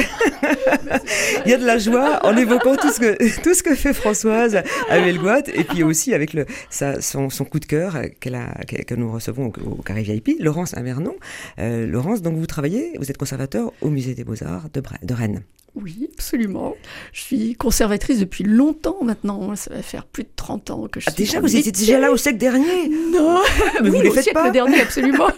Il 1.44 1.50
y 1.50 1.54
a 1.54 1.58
de 1.58 1.66
la 1.66 1.78
joie 1.78 2.25
en 2.25 2.37
évoquant 2.37 2.76
tout 2.76 2.90
ce 2.92 3.00
que, 3.00 3.42
tout 3.42 3.54
ce 3.54 3.62
que 3.64 3.75
fait 3.75 3.92
Françoise 3.92 4.62
à 4.88 5.00
Melgoat 5.00 5.49
et 5.52 5.64
puis 5.64 5.82
aussi 5.82 6.14
avec 6.14 6.32
le, 6.32 6.46
sa, 6.70 7.00
son, 7.00 7.28
son 7.28 7.44
coup 7.44 7.58
de 7.58 7.66
cœur 7.66 7.96
qu'elle 8.20 8.37
a, 8.37 8.54
que, 8.68 8.80
que 8.84 8.94
nous 8.94 9.11
recevons 9.11 9.46
au, 9.66 9.70
au 9.78 9.82
Carré 9.82 10.02
VIP, 10.02 10.37
Laurence 10.38 10.75
Amernon. 10.76 11.14
Euh, 11.58 11.88
Laurence, 11.88 12.22
donc 12.22 12.37
vous 12.37 12.46
travaillez, 12.46 12.92
vous 13.00 13.11
êtes 13.11 13.18
conservateur 13.18 13.72
au 13.80 13.88
Musée 13.90 14.14
des 14.14 14.22
Beaux-Arts 14.22 14.68
de, 14.72 14.80
Bre- 14.80 15.04
de 15.04 15.12
Rennes. 15.14 15.42
Oui, 15.75 16.09
absolument. 16.12 16.75
Je 17.12 17.21
suis 17.23 17.55
conservatrice 17.55 18.19
depuis 18.19 18.45
longtemps 18.45 18.99
maintenant. 19.02 19.57
Ça 19.57 19.73
va 19.73 19.81
faire 19.83 20.05
plus 20.05 20.25
de 20.25 20.29
30 20.37 20.71
ans 20.71 20.87
que 20.87 21.00
je 21.00 21.07
Ah, 21.09 21.12
suis. 21.12 21.25
déjà, 21.25 21.41
vous 21.41 21.47
le 21.47 21.57
étiez 21.57 21.73
déjà 21.73 21.99
là 21.99 22.12
au 22.12 22.17
siècle 22.19 22.37
dernier 22.38 22.88
Non, 22.88 23.38
Mais 23.83 23.88
vous 23.88 23.97
oui, 24.00 24.09
au 24.09 24.12
faites 24.12 24.25
siècle 24.25 24.38
pas 24.38 24.50
dernier, 24.50 24.81
absolument. 24.83 25.29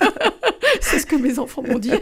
C'est 0.80 0.98
ce 0.98 1.06
que 1.06 1.14
mes 1.14 1.38
enfants 1.38 1.62
m'ont 1.62 1.78
dit. 1.78 1.92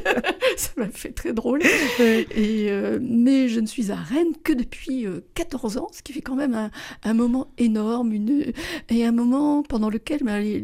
Ça 0.56 0.70
m'a 0.78 0.88
fait 0.88 1.10
très 1.12 1.34
drôle. 1.34 1.60
Et, 2.00 2.70
euh, 2.70 2.98
mais 3.02 3.48
je 3.48 3.60
ne 3.60 3.66
suis 3.66 3.90
à 3.92 3.96
Rennes 3.96 4.32
que 4.42 4.54
depuis 4.54 5.06
euh, 5.06 5.20
14 5.34 5.76
ans, 5.76 5.88
ce 5.92 6.02
qui 6.02 6.14
fait 6.14 6.22
quand 6.22 6.34
même 6.36 6.54
un, 6.54 6.70
un 7.04 7.12
moment 7.14 7.48
énorme 7.58 8.12
une, 8.14 8.52
et 8.88 9.04
un 9.04 9.12
moment 9.12 9.62
pendant 9.62 9.90
lequel 9.90 10.20
les- 10.24 10.62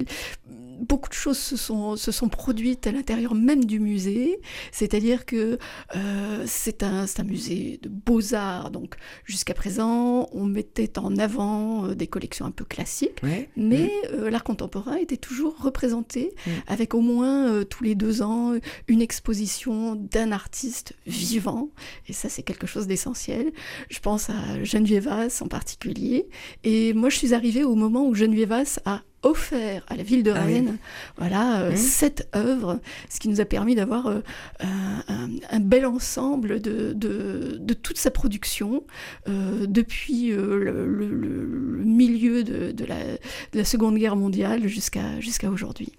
beaucoup 0.78 1.08
de 1.08 1.14
choses 1.14 1.38
se 1.38 1.56
sont, 1.56 1.96
se 1.96 2.12
sont 2.12 2.28
produites 2.28 2.86
à 2.86 2.92
l'intérieur 2.92 3.34
même 3.34 3.64
du 3.64 3.80
musée. 3.80 4.40
C'est-à-dire 4.72 5.26
que 5.26 5.58
euh, 5.96 6.44
c'est 6.46 6.82
un, 6.82 7.04
un 7.04 7.24
musée 7.24 7.80
de 7.82 7.88
beaux-arts. 7.88 8.70
Donc 8.70 8.96
jusqu'à 9.24 9.54
présent, 9.54 10.28
on 10.32 10.44
mettait 10.44 10.98
en 10.98 11.16
avant 11.16 11.86
euh, 11.86 11.94
des 11.94 12.06
collections 12.06 12.46
un 12.46 12.50
peu 12.50 12.64
classiques. 12.64 13.20
Ouais. 13.22 13.48
Mais 13.56 13.90
euh, 14.12 14.30
l'art 14.30 14.44
contemporain 14.44 14.96
était 14.96 15.16
toujours 15.16 15.56
représenté 15.58 16.34
avec 16.66 16.94
au 16.94 17.00
moins 17.00 17.48
euh, 17.48 17.64
tous 17.64 17.84
les 17.84 17.94
deux 17.94 18.22
ans 18.22 18.54
une 18.86 19.02
exposition 19.02 19.94
d'un 19.94 20.32
artiste 20.32 20.94
vivant. 21.06 21.70
Et 22.06 22.12
ça, 22.12 22.28
c'est 22.28 22.42
quelque 22.42 22.66
chose 22.66 22.86
d'essentiel. 22.86 23.52
Je 23.90 23.98
pense 24.00 24.30
à 24.30 24.62
Geneviève 24.64 25.08
en 25.08 25.48
particulier. 25.48 26.28
Et 26.64 26.92
moi, 26.92 27.08
je 27.08 27.16
suis 27.16 27.34
arrivée 27.34 27.64
au 27.64 27.74
moment 27.74 28.06
où 28.06 28.14
Geneviève 28.14 28.64
a 28.84 29.02
offert 29.22 29.84
à 29.88 29.96
la 29.96 30.02
ville 30.02 30.22
de 30.22 30.30
Ah 30.30 30.42
oui. 30.46 30.54
Rennes 30.54 30.76
voilà, 31.16 31.60
euh, 31.62 31.72
Mm. 31.72 31.76
cette 31.76 32.28
œuvre, 32.36 32.80
ce 33.10 33.18
qui 33.20 33.28
nous 33.28 33.40
a 33.40 33.44
permis 33.44 33.74
d'avoir 33.74 34.06
euh, 34.06 34.20
un, 34.60 35.60
bel 35.60 35.86
ensemble 35.86 36.60
de, 36.60 36.92
de, 36.92 37.56
de 37.60 37.74
toute 37.74 37.98
sa 37.98 38.10
production 38.10 38.84
euh, 39.28 39.66
depuis 39.66 40.32
euh, 40.32 40.58
le, 40.58 40.86
le- 40.86 41.08
le- 41.08 41.44
le 41.44 41.84
milieu 41.84 42.44
de, 42.44 42.70
de 42.72 42.84
la, 42.84 42.96
de 42.98 43.18
la 43.58 43.64
Seconde 43.64 43.96
Guerre 43.98 44.16
mondiale 44.16 44.66
jusqu'à 44.68 45.20
jusqu'à 45.20 45.50
aujourd'hui. 45.50 45.92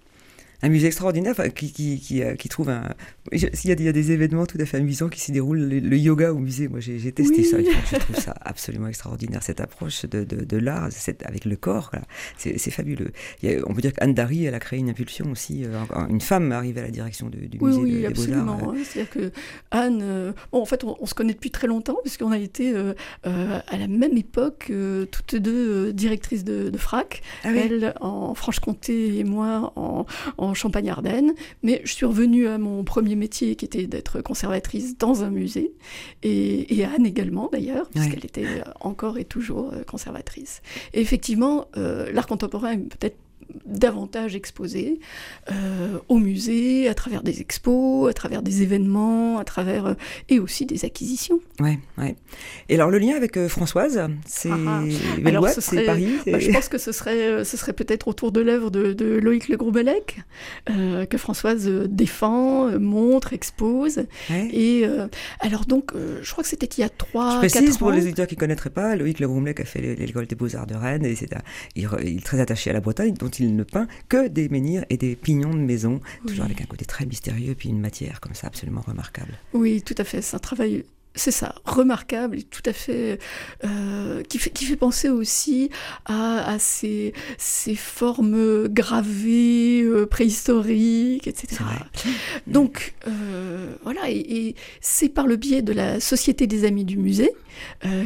Un 0.62 0.68
musée 0.68 0.86
extraordinaire 0.88 1.32
enfin, 1.32 1.48
qui, 1.48 1.72
qui, 1.72 1.98
qui, 2.00 2.22
euh, 2.22 2.34
qui 2.34 2.48
trouve 2.48 2.68
un. 2.70 2.82
je- 3.32 3.46
S'il 3.52 3.70
y, 3.70 3.72
a 3.72 3.76
des- 3.76 3.82
il 3.84 3.86
y 3.86 3.88
a 3.88 3.92
des 3.92 4.12
événements 4.12 4.44
tout 4.46 4.58
à 4.60 4.66
fait 4.66 4.76
amusants 4.76 5.08
qui 5.08 5.20
s'y 5.20 5.32
déroulent, 5.32 5.58
le, 5.60 5.78
le 5.80 5.96
yoga 5.96 6.32
au 6.32 6.38
musée, 6.38 6.68
moi 6.68 6.80
j'ai 6.80 6.98
testé 7.12 7.38
Oui. 7.38 7.44
ça, 7.44 7.56
je 7.60 7.96
trouve 7.96 8.16
ça 8.16 8.34
absolument 8.42 8.88
extraordinaire, 8.88 9.42
cette 9.42 9.60
approche 9.60 10.04
de, 10.04 10.24
de, 10.24 10.44
de 10.44 10.56
l'art 10.58 10.88
avec 11.24 11.44
le 11.44 11.56
corps, 11.56 11.90
c'est 12.36 12.58
fabuleux. 12.70 13.12
Il 13.42 13.50
y 13.50 13.54
a- 13.54 13.60
on 13.66 13.74
peut 13.74 13.80
dire 13.80 13.92
qu'Anne 13.94 14.14
Dary, 14.14 14.44
elle 14.44 14.54
a 14.54 14.60
créé 14.60 14.78
une 14.78 14.90
impulsion 14.90 15.30
aussi, 15.32 15.64
euh, 15.64 15.78
une 16.08 16.20
femme 16.20 16.52
arrivée 16.52 16.80
à 16.80 16.84
la 16.84 16.90
direction 16.90 17.28
de- 17.30 17.38
du 17.38 17.58
Oui, 17.60 17.70
musée 17.70 17.80
oui, 17.80 18.02
de- 18.02 18.08
des. 18.08 18.26
Beaux-Arts. 18.32 18.48
hein. 18.68 18.74
C'est-à-dire 18.84 19.10
que 19.10 19.32
Anne, 19.70 20.00
euh, 20.02 20.32
bon, 20.52 20.60
en 20.60 20.66
fait, 20.66 20.84
on, 20.84 20.96
on 21.00 21.06
se 21.06 21.14
connaît 21.14 21.32
depuis 21.34 21.50
très 21.50 21.66
longtemps, 21.68 21.98
puisqu'on 22.02 22.32
a 22.32 22.38
été 22.38 22.72
euh, 22.74 22.92
euh, 23.26 23.60
à 23.66 23.76
la 23.78 23.88
même 23.88 24.16
époque, 24.16 24.66
euh, 24.70 25.06
toutes 25.06 25.36
deux 25.36 25.88
euh, 25.88 25.92
directrices 25.92 26.44
de, 26.44 26.70
FRAC, 26.76 27.22
Ah 27.44 27.48
oui. 27.52 27.60
elle 27.64 27.94
en 28.00 28.34
Franche-Comté 28.34 29.18
et 29.18 29.24
moi 29.24 29.72
en, 29.76 30.06
en 30.38 30.49
Champagne-Ardenne. 30.54 31.32
Mais 31.62 31.80
je 31.84 31.92
suis 31.92 32.06
revenue 32.06 32.46
à 32.46 32.58
mon 32.58 32.84
premier 32.84 33.16
métier, 33.16 33.56
qui 33.56 33.64
était 33.64 33.86
d'être 33.86 34.20
conservatrice 34.20 34.98
dans 34.98 35.22
un 35.22 35.30
musée, 35.30 35.72
et, 36.22 36.76
et 36.76 36.84
Anne 36.84 37.06
également 37.06 37.48
d'ailleurs, 37.52 37.88
puisqu'elle 37.90 38.24
était 38.24 38.62
encore 38.80 39.18
et 39.18 39.24
toujours 39.24 39.72
euh, 39.72 39.82
conservatrice. 39.84 40.62
Et 40.92 41.00
effectivement, 41.00 41.66
euh, 41.76 42.10
l'art 42.12 42.26
contemporain 42.26 42.72
est 42.72 42.78
peut-être 42.78 43.16
davantage 43.66 44.34
exposé 44.36 45.00
euh, 45.50 45.98
au 46.08 46.18
musée, 46.18 46.88
à 46.88 46.94
travers 46.94 47.22
des 47.22 47.40
expos, 47.40 48.08
à 48.10 48.12
travers 48.12 48.42
des 48.42 48.62
événements, 48.62 49.38
à 49.38 49.44
travers 49.44 49.86
euh, 49.86 49.94
et 50.28 50.38
aussi 50.38 50.66
des 50.66 50.84
acquisitions. 50.84 51.40
Ouais, 51.60 51.78
ouais. 51.98 52.16
Et 52.68 52.74
alors 52.74 52.90
le 52.90 52.98
lien 52.98 53.16
avec 53.16 53.36
euh, 53.36 53.48
Françoise, 53.48 54.00
c'est 54.26 54.50
Ah, 54.50 54.56
ah. 54.66 54.82
Ce 55.54 55.60
c'est 55.60 55.76
serait- 55.76 55.84
Paris 55.86 56.08
Bah, 56.26 56.38
je 56.38 56.50
pense 56.50 56.68
que 56.68 56.78
ce 56.78 56.92
serait, 56.92 57.22
euh, 57.26 57.44
ce 57.44 57.56
serait 57.56 57.72
peut-être 57.72 58.08
autour 58.08 58.32
de 58.32 58.40
l'œuvre 58.40 58.70
de, 58.70 58.92
de 58.92 59.06
Loïc 59.16 59.48
Le 59.48 59.56
Groubelec 59.56 60.20
euh, 60.70 61.06
que 61.06 61.18
Françoise 61.18 61.66
défend, 61.88 62.78
montre, 62.78 63.32
expose. 63.32 64.04
Ouais. 64.30 64.48
Et 64.52 64.84
alors 65.40 65.64
donc, 65.66 65.92
je 66.22 66.30
crois 66.30 66.42
que 66.44 66.48
c'était 66.50 66.66
il 66.66 66.80
y 66.80 66.84
a 66.84 66.88
Je 66.88 66.92
3 66.98 67.38
précise 67.38 67.60
4 67.70 67.78
pour 67.78 67.88
ans. 67.88 67.90
les 67.90 68.02
auditeurs 68.02 68.26
qui 68.26 68.34
ne 68.36 68.40
connaîtraient 68.40 68.70
pas, 68.70 68.96
Loïc 68.96 69.18
Le 69.20 69.26
Broumlec 69.26 69.60
a 69.60 69.64
fait 69.64 69.80
l'école 69.96 70.26
des 70.26 70.34
beaux-arts 70.36 70.66
de 70.66 70.74
Rennes 70.74 71.04
et 71.04 71.14
c'est 71.14 71.30
il, 71.76 71.88
il 72.02 72.18
est 72.18 72.24
très 72.24 72.40
attaché 72.40 72.70
à 72.70 72.72
la 72.72 72.80
Bretagne 72.80 73.14
dont 73.14 73.28
il 73.28 73.39
ne 73.48 73.62
peint 73.64 73.86
que 74.08 74.28
des 74.28 74.48
menhirs 74.48 74.84
et 74.90 74.96
des 74.96 75.16
pignons 75.16 75.54
de 75.54 75.58
maison, 75.60 76.00
toujours 76.26 76.44
avec 76.44 76.60
un 76.60 76.66
côté 76.66 76.84
très 76.84 77.06
mystérieux 77.06 77.54
puis 77.56 77.68
une 77.68 77.80
matière 77.80 78.20
comme 78.20 78.34
ça 78.34 78.46
absolument 78.46 78.82
remarquable. 78.86 79.32
Oui, 79.52 79.82
tout 79.82 79.94
à 79.98 80.04
fait. 80.04 80.22
C'est 80.22 80.36
un 80.36 80.40
travail, 80.40 80.84
c'est 81.14 81.30
ça, 81.32 81.54
remarquable 81.64 82.38
et 82.38 82.42
tout 82.42 82.62
à 82.66 82.72
fait 82.72 83.18
euh, 83.64 84.22
qui 84.22 84.38
fait 84.38 84.50
qui 84.50 84.64
fait 84.64 84.76
penser 84.76 85.08
aussi 85.08 85.70
à, 86.04 86.48
à 86.52 86.58
ces, 86.58 87.12
ces 87.36 87.74
formes 87.74 88.68
gravées 88.68 89.82
euh, 89.82 90.06
préhistoriques, 90.06 91.26
etc. 91.26 91.62
Donc 92.46 92.94
euh, 93.08 93.74
voilà, 93.82 94.08
et, 94.10 94.18
et 94.18 94.54
c'est 94.80 95.08
par 95.08 95.26
le 95.26 95.36
biais 95.36 95.62
de 95.62 95.72
la 95.72 95.98
Société 96.00 96.46
des 96.46 96.64
Amis 96.64 96.84
du 96.84 96.96
Musée, 96.96 97.32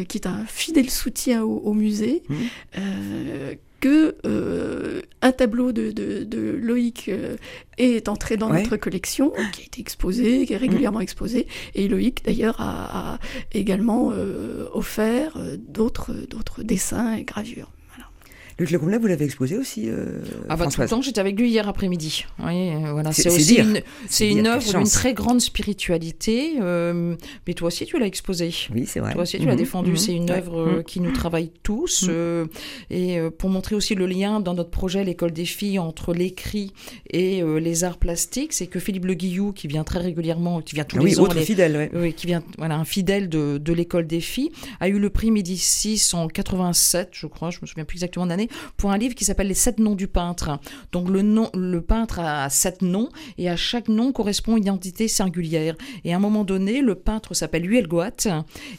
qui 0.08 0.18
est 0.18 0.26
un 0.26 0.44
fidèle 0.46 0.90
soutien 0.90 1.42
au, 1.44 1.58
au 1.58 1.74
musée, 1.74 2.22
Mhm. 2.28 3.56
Euh, 3.86 4.12
que 4.12 4.16
euh, 4.26 5.02
un 5.22 5.32
tableau 5.32 5.72
de, 5.72 5.90
de- 5.92 6.24
de 6.24 6.40
Loïc 6.62 7.08
euh, 7.08 7.36
est 7.78 8.08
entré 8.08 8.36
dans 8.36 8.50
Ouais. 8.50 8.62
notre 8.62 8.76
collection, 8.76 9.30
qui 9.52 9.62
a 9.62 9.64
été 9.66 9.80
exposé, 9.80 10.46
qui 10.46 10.52
est 10.52 10.56
régulièrement 10.56 11.00
exposé, 11.00 11.46
et 11.74 11.88
Loïc 11.88 12.24
d'ailleurs 12.24 12.60
a, 12.60 13.14
a 13.14 13.18
également 13.52 14.10
euh, 14.12 14.66
offert 14.72 15.36
d'autres 15.68 16.12
d'autres 16.30 16.62
dessins 16.62 17.14
et 17.14 17.24
gravures. 17.24 17.70
Voilà. 18.56 18.70
Loïc 18.70 18.70
Le 18.70 18.78
Broumlec, 18.78 19.00
vous 19.00 19.06
l'avez 19.08 19.24
exposé 19.24 19.56
aussi, 19.56 19.88
euh, 19.88 20.20
Ah 20.48 20.56
bah 20.56 20.66
tout 20.66 20.80
le 20.80 20.88
temps, 20.88 21.02
j'étais 21.02 21.20
avec 21.20 21.38
lui 21.38 21.50
hier 21.50 21.68
après-midi. 21.68 22.24
Oui, 22.44 22.70
euh, 22.70 22.92
voilà, 22.92 23.12
C'est- 23.12 23.28
aussi 23.28 23.44
dire. 23.54 23.64
une, 23.68 23.80
C'est 24.08 24.28
une 24.30 24.46
œuvre 24.46 24.72
d'une 24.78 24.84
très 24.88 25.14
grande 25.14 25.40
spiritualité. 25.40 26.54
euh, 26.60 27.16
mais 27.46 27.54
toi 27.54 27.68
aussi, 27.68 27.84
tu 27.86 27.98
l'as 27.98 28.06
exposée. 28.06 28.52
Oui, 28.72 28.84
c'est 28.86 29.00
vrai. 29.00 29.12
Toi 29.12 29.22
aussi, 29.22 29.38
tu 29.38 29.46
l'as 29.46 29.52
Mhm, 29.52 29.58
défendu. 29.58 29.90
mhm. 29.90 29.96
C'est 29.96 30.14
une 30.14 30.30
œuvre 30.30 30.58
euh, 30.60 30.76
Mhm. 30.78 30.84
qui 30.84 31.00
nous 31.00 31.12
travaille 31.12 31.50
tous. 31.62 32.04
Mhm. 32.04 32.08
euh, 32.12 32.46
et 32.90 33.18
euh, 33.18 33.30
pour 33.30 33.50
montrer 33.50 33.74
aussi 33.74 33.94
le 33.94 34.06
lien 34.06 34.40
dans 34.40 34.54
notre 34.54 34.70
projet, 34.70 35.04
l'école 35.04 35.32
des 35.32 35.44
filles, 35.44 35.78
entre 35.78 36.12
l'écrit 36.14 36.72
et 37.10 37.42
euh, 37.42 37.58
les 37.58 37.84
arts 37.84 37.98
plastiques, 37.98 38.52
c'est 38.52 38.66
que 38.66 38.78
Philippe 38.78 39.04
Le 39.06 39.14
Guillou, 39.14 39.52
qui 39.52 39.66
vient 39.66 39.84
très 39.84 39.98
régulièrement, 39.98 40.60
qui 40.60 40.74
vient 40.74 40.84
tous 40.84 40.98
Ah 40.98 41.02
oui, 41.02 41.10
les 41.10 41.20
ans, 41.20 41.24
autre 41.24 41.34
les- 41.36 41.44
fidèle, 41.44 41.76
ouais. 41.76 41.90
oui, 41.94 42.12
qui 42.12 42.26
vient, 42.26 42.42
voilà, 42.58 42.76
un 42.76 42.84
fidèle 42.84 43.28
de, 43.28 43.58
de 43.58 43.72
l'école 43.72 44.06
des 44.06 44.20
filles, 44.20 44.50
a 44.80 44.88
eu 44.88 44.98
le 44.98 45.10
prix 45.10 45.30
Médicis 45.30 46.00
en 46.12 46.28
87, 46.28 47.10
je 47.12 47.26
crois, 47.26 47.50
je 47.50 47.58
me 47.62 47.66
souviens 47.66 47.84
plus 47.84 47.96
exactement 47.96 48.26
de 48.26 48.30
l'année, 48.30 48.43
pour 48.76 48.90
un 48.90 48.98
livre 48.98 49.14
qui 49.14 49.24
s'appelle 49.24 49.48
Les 49.48 49.54
sept 49.54 49.78
noms 49.78 49.94
du 49.94 50.08
peintre. 50.08 50.58
Donc 50.92 51.08
le 51.08 51.22
nom, 51.22 51.50
le 51.54 51.80
peintre 51.80 52.20
a 52.20 52.48
sept 52.50 52.82
noms 52.82 53.08
et 53.38 53.48
à 53.48 53.56
chaque 53.56 53.88
nom 53.88 54.12
correspond 54.12 54.56
une 54.56 54.64
identité 54.64 55.08
singulière. 55.08 55.74
Et 56.04 56.12
à 56.12 56.16
un 56.16 56.20
moment 56.20 56.44
donné, 56.44 56.80
le 56.80 56.94
peintre 56.94 57.34
s'appelle 57.34 57.68
Huelgoat 57.68 58.28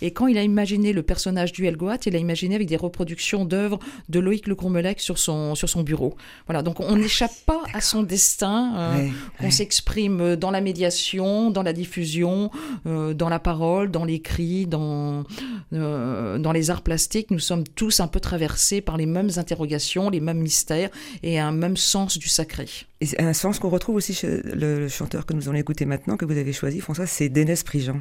et 0.02 0.12
quand 0.12 0.28
il 0.28 0.38
a 0.38 0.44
imaginé 0.44 0.94
le 0.94 1.04
personnage 1.04 1.52
d'Huelgoat, 1.52 1.98
il 2.06 2.16
a 2.16 2.20
imaginé 2.20 2.56
avec 2.56 2.68
des 2.68 2.78
reproductions 2.78 3.46
d'œuvres 3.46 3.80
de 4.10 4.20
Loïc 4.20 4.48
Le 4.48 4.56
Courmelec 4.56 5.00
sur 5.00 5.18
son 5.18 5.56
sur 5.56 5.70
son 5.70 5.84
bureau. 5.84 6.16
Voilà, 6.48 6.62
donc 6.62 6.80
on 6.80 6.96
n'échappe 6.96 7.36
pas 7.46 7.62
à 7.74 7.82
son 7.82 8.04
destin. 8.04 8.74
euh, 8.76 9.10
ouais. 9.44 9.52
s'exprime 9.52 10.36
dans 10.36 10.52
la 10.52 10.62
médiation, 10.62 11.52
dans 11.52 11.64
la 11.64 11.74
diffusion, 11.74 12.52
euh, 12.86 13.14
dans 13.14 13.30
la 13.30 13.40
parole, 13.40 13.92
dans 13.92 14.06
l'écrit, 14.06 14.66
dans, 14.66 15.24
euh, 15.74 16.38
dans 16.38 16.52
les 16.52 16.70
arts 16.70 16.82
plastiques. 16.82 17.32
Nous 17.32 17.40
sommes 17.40 17.64
tous 17.64 18.00
un 18.00 18.08
peu 18.08 18.20
traversés 18.20 18.82
par 18.82 18.98
les 18.98 19.06
mêmes 19.06 19.32
interrogations, 19.56 20.10
les 20.10 20.20
mêmes 20.20 20.40
mystères 20.40 20.90
et 21.24 21.40
un 21.40 21.52
même 21.52 21.78
sens 21.78 22.18
du 22.18 22.28
sacré. 22.28 22.68
Et 23.02 23.06
c'est 23.06 23.22
un 23.22 23.34
sens 23.34 23.60
qu'on 23.60 23.70
retrouve 23.70 23.96
aussi 23.96 24.14
chez 24.14 24.42
le, 24.44 24.80
le 24.80 24.88
chanteur 24.90 25.26
que 25.26 25.34
nous 25.34 25.48
allons 25.48 25.58
écouter 25.58 25.86
maintenant, 25.86 26.18
que 26.18 26.26
vous 26.26 26.38
avez 26.38 26.54
choisi, 26.54 26.80
François, 26.82 27.08
c'est 27.08 27.30
Dénès 27.30 27.64
Prigent. 27.64 28.00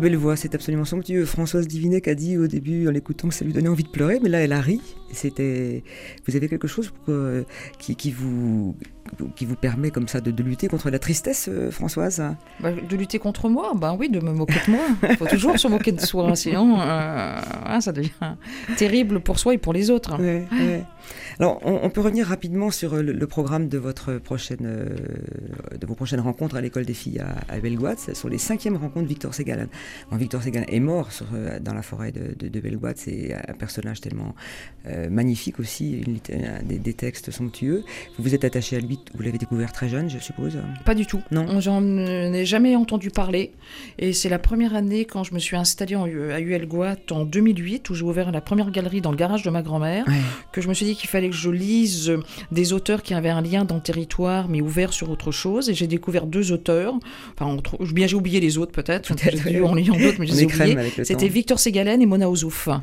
Belle 0.00 0.16
voix, 0.16 0.36
c'est 0.36 0.54
absolument 0.54 0.84
somptueux. 0.84 1.24
Françoise 1.24 1.66
Divinec 1.66 2.08
a 2.08 2.14
dit 2.14 2.36
au 2.36 2.46
début, 2.46 2.88
en 2.88 2.90
l'écoutant, 2.90 3.28
que 3.28 3.34
ça 3.34 3.44
lui 3.44 3.52
donnait 3.52 3.68
envie 3.68 3.84
de 3.84 3.88
pleurer, 3.88 4.18
mais 4.22 4.28
là, 4.28 4.40
elle 4.40 4.52
a 4.52 4.60
ri. 4.60 4.80
C'était, 5.12 5.82
vous 6.26 6.36
avez 6.36 6.48
quelque 6.48 6.68
chose 6.68 6.90
pour, 6.90 7.14
euh, 7.14 7.42
qui 7.78 8.10
vous, 8.10 8.76
qui 9.34 9.44
vous 9.44 9.56
permet 9.56 9.90
comme 9.90 10.08
ça 10.08 10.20
de, 10.20 10.30
de 10.30 10.42
lutter 10.42 10.68
contre 10.68 10.90
la 10.90 10.98
tristesse, 10.98 11.48
euh, 11.48 11.70
Françoise 11.70 12.22
Bah, 12.60 12.72
de 12.72 12.96
lutter 12.96 13.18
contre 13.18 13.48
moi, 13.48 13.72
ben 13.74 13.96
oui, 13.98 14.08
de 14.08 14.20
me 14.20 14.32
moquer 14.32 14.60
de 14.66 14.72
moi. 14.72 14.84
Il 15.08 15.16
faut 15.16 15.26
toujours 15.26 15.58
se 15.58 15.68
moquer 15.68 15.92
de 15.92 16.00
soi, 16.00 16.34
sinon 16.36 16.80
euh, 16.80 17.40
ça 17.80 17.92
devient 17.92 18.10
terrible 18.76 19.20
pour 19.20 19.38
soi 19.38 19.54
et 19.54 19.58
pour 19.58 19.72
les 19.72 19.90
autres. 19.90 20.20
Ouais, 20.20 20.46
ouais. 20.52 20.84
Alors, 21.38 21.60
on, 21.64 21.80
on 21.82 21.90
peut 21.90 22.00
revenir 22.00 22.26
rapidement 22.26 22.70
sur 22.70 22.94
euh, 22.94 23.02
le, 23.02 23.12
le 23.12 23.26
programme 23.26 23.68
de 23.68 23.78
votre 23.78 24.18
prochaine, 24.18 24.58
euh, 24.64 24.96
de 25.78 25.86
vos 25.86 25.94
prochaines 25.94 26.20
rencontres 26.20 26.56
à 26.56 26.60
l'école 26.60 26.84
des 26.84 26.94
filles 26.94 27.20
à, 27.20 27.36
à 27.52 27.58
Bellegoade. 27.58 27.98
Ce 27.98 28.14
sont 28.14 28.28
les 28.28 28.38
cinquièmes 28.38 28.76
rencontres 28.76 29.06
Victor 29.06 29.34
Ségalan. 29.34 29.66
Bon, 30.10 30.16
Victor 30.16 30.42
Ségalan 30.42 30.66
est 30.68 30.80
mort 30.80 31.12
sur, 31.12 31.26
dans 31.60 31.74
la 31.74 31.82
forêt 31.82 32.12
de, 32.12 32.34
de, 32.38 32.48
de. 32.48 32.60
C'est 32.96 33.34
un 33.34 33.54
personnage 33.54 34.00
tellement 34.00 34.34
euh, 34.86 35.08
magnifique 35.08 35.58
aussi, 35.60 36.02
une 36.06 36.18
des, 36.64 36.78
des 36.78 36.94
textes 36.94 37.30
somptueux. 37.30 37.84
Vous 38.16 38.24
vous 38.24 38.34
êtes 38.34 38.44
attaché 38.44 38.76
à 38.76 38.80
lui, 38.80 38.95
vous 39.14 39.22
l'avez 39.22 39.38
découvert 39.38 39.72
très 39.72 39.88
jeune, 39.88 40.08
je 40.10 40.18
suppose? 40.18 40.58
Pas 40.84 40.94
du 40.94 41.06
tout. 41.06 41.20
Non. 41.30 41.60
J'en 41.60 41.82
ai 41.86 42.44
jamais 42.44 42.76
entendu 42.76 43.10
parler. 43.10 43.52
Et 43.98 44.12
c'est 44.12 44.28
la 44.28 44.38
première 44.38 44.74
année 44.74 45.04
quand 45.04 45.24
je 45.24 45.34
me 45.34 45.38
suis 45.38 45.56
installée 45.56 45.96
en, 45.96 46.04
à 46.04 46.38
Huelgoat 46.38 46.96
en 47.10 47.24
2008, 47.24 47.88
où 47.90 47.94
j'ai 47.94 48.02
ouvert 48.04 48.30
la 48.32 48.40
première 48.40 48.70
galerie 48.70 49.00
dans 49.00 49.10
le 49.10 49.16
garage 49.16 49.42
de 49.42 49.50
ma 49.50 49.62
grand-mère, 49.62 50.04
Ouais. 50.08 50.14
que 50.52 50.60
je 50.60 50.68
me 50.68 50.74
suis 50.74 50.86
dit 50.86 50.94
qu'il 50.96 51.08
fallait 51.08 51.30
que 51.30 51.36
je 51.36 51.50
lise 51.50 52.12
des 52.52 52.72
auteurs 52.72 53.02
qui 53.02 53.14
avaient 53.14 53.28
un 53.30 53.40
lien 53.42 53.64
dans 53.64 53.76
le 53.76 53.80
territoire, 53.82 54.48
mais 54.48 54.60
ouvert 54.60 54.92
sur 54.92 55.10
autre 55.10 55.30
chose. 55.32 55.68
Et 55.70 55.74
j'ai 55.74 55.86
découvert 55.86 56.26
deux 56.26 56.52
auteurs. 56.52 56.94
Enfin, 57.38 57.46
entre- 57.50 57.82
bien 57.92 58.06
j'ai 58.06 58.16
oublié 58.16 58.40
les 58.40 58.58
autres 58.58 58.72
peut-être. 58.72 59.12
J'ai 59.18 59.60
ouais. 59.60 59.66
en 59.68 59.74
lisant 59.74 59.96
d'autres, 59.96 60.16
mais 60.18 60.26
je 60.26 60.32
On 60.32 60.36
les 60.36 60.40
ai 60.40 60.44
est 60.44 60.46
crème 60.46 60.62
oubliés. 60.70 60.78
avec 60.80 60.96
le 60.96 61.04
C'était. 61.04 61.28
Victor 61.28 61.58
Ségalen 61.58 62.00
et 62.02 62.06
Mona 62.06 62.28
Ouzouf. 62.30 62.66
Ouais. 62.68 62.74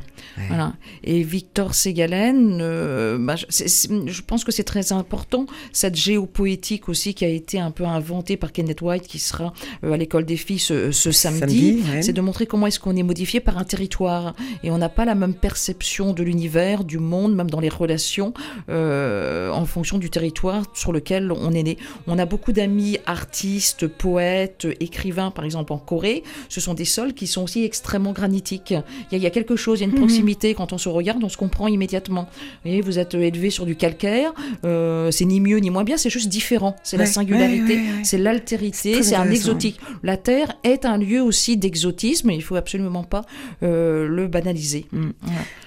Voilà. 0.47 0.73
Et 1.03 1.23
Victor 1.23 1.73
Ségalen, 1.75 2.59
euh, 2.61 3.17
bah, 3.19 3.35
je 3.37 4.21
pense 4.21 4.43
que 4.43 4.51
c'est 4.51 4.63
très 4.63 4.91
important, 4.91 5.45
cette 5.71 5.95
géopoétique 6.03 6.89
aussi 6.89 7.13
qui 7.13 7.25
a 7.25 7.29
été 7.29 7.59
un 7.59 7.71
peu 7.71 7.85
inventée 7.85 8.37
par 8.37 8.51
Kenneth 8.51 8.81
White, 8.81 9.07
qui 9.07 9.19
sera 9.19 9.53
euh, 9.83 9.93
à 9.93 9.97
l'école 9.97 10.25
des 10.25 10.37
filles 10.37 10.59
ce, 10.59 10.91
ce 10.91 11.11
samedi. 11.11 11.39
Samedi, 11.39 11.83
ouais. 11.91 12.01
C'est 12.01 12.13
de 12.13 12.21
montrer 12.21 12.45
comment 12.45 12.67
est-ce 12.67 12.79
qu'on 12.79 12.95
est 12.95 13.03
modifié 13.03 13.39
par 13.39 13.57
un 13.57 13.63
territoire. 13.63 14.35
Et 14.63 14.71
on 14.71 14.77
n'a 14.77 14.89
pas 14.89 15.05
la 15.05 15.15
même 15.15 15.33
perception 15.33 16.13
de 16.13 16.23
l'univers, 16.23 16.83
du 16.83 16.99
monde, 16.99 17.35
même 17.35 17.49
dans 17.49 17.59
les 17.59 17.69
relations, 17.69 18.33
euh, 18.69 19.51
en 19.51 19.65
fonction 19.65 19.97
du 19.97 20.09
territoire 20.09 20.63
sur 20.73 20.91
lequel 20.91 21.31
on 21.31 21.51
est 21.51 21.63
né. 21.63 21.77
On 22.07 22.19
a 22.19 22.25
beaucoup 22.25 22.51
d'amis 22.51 22.97
artistes, 23.05 23.87
poètes, 23.87 24.67
écrivains, 24.79 25.31
par 25.31 25.45
exemple 25.45 25.73
en 25.73 25.77
Corée. 25.77 26.23
Ce 26.49 26.59
sont 26.61 26.73
des 26.73 26.85
sols 26.85 27.13
qui 27.13 27.27
sont 27.27 27.43
aussi 27.43 27.63
extrêmement 27.63 28.11
granitiques. 28.13 28.71
Il 28.71 29.13
y 29.13 29.15
a, 29.15 29.17
il 29.17 29.23
y 29.23 29.27
a 29.27 29.29
quelque 29.29 29.55
chose, 29.55 29.79
il 29.79 29.83
y 29.83 29.85
a 29.85 29.89
une 29.89 29.95
proximité. 29.97 30.53
Quand 30.53 30.73
on 30.73 30.77
se 30.77 30.89
regarde, 30.89 31.23
on 31.23 31.29
se 31.29 31.37
comprend 31.37 31.67
immédiatement. 31.67 32.23
Vous 32.23 32.69
voyez, 32.69 32.81
vous 32.81 32.99
êtes 32.99 33.13
élevé 33.13 33.49
sur 33.49 33.65
du 33.65 33.75
calcaire. 33.75 34.33
euh, 34.65 35.11
c'est 35.11 35.25
ni 35.25 35.39
mieux 35.39 35.57
ni 35.57 35.69
moins 35.69 35.83
bien, 35.83 35.92
c'est 35.97 36.09
juste 36.09 36.29
différent. 36.29 36.75
C'est 36.83 36.97
la 36.97 37.05
singularité, 37.05 37.75
ouais, 37.75 37.81
ouais, 37.81 37.87
ouais. 37.87 38.03
c'est 38.03 38.13
C'est 38.13 38.17
l'altérité, 38.17 39.03
c'est 39.03 39.15
un 39.15 39.29
exotique. 39.29 39.79
La 40.03 40.17
Terre 40.17 40.57
est 40.63 40.85
un 40.85 40.97
lieu 40.97 41.21
aussi 41.21 41.57
d'exotisme 41.57 42.29
et 42.29 42.35
il 42.35 42.43
faut 42.43 42.55
absolument 42.55 43.03
pas 43.03 43.23
euh, 43.63 44.07
le 44.07 44.27
banaliser. 44.27 44.85
Mm. 44.91 45.09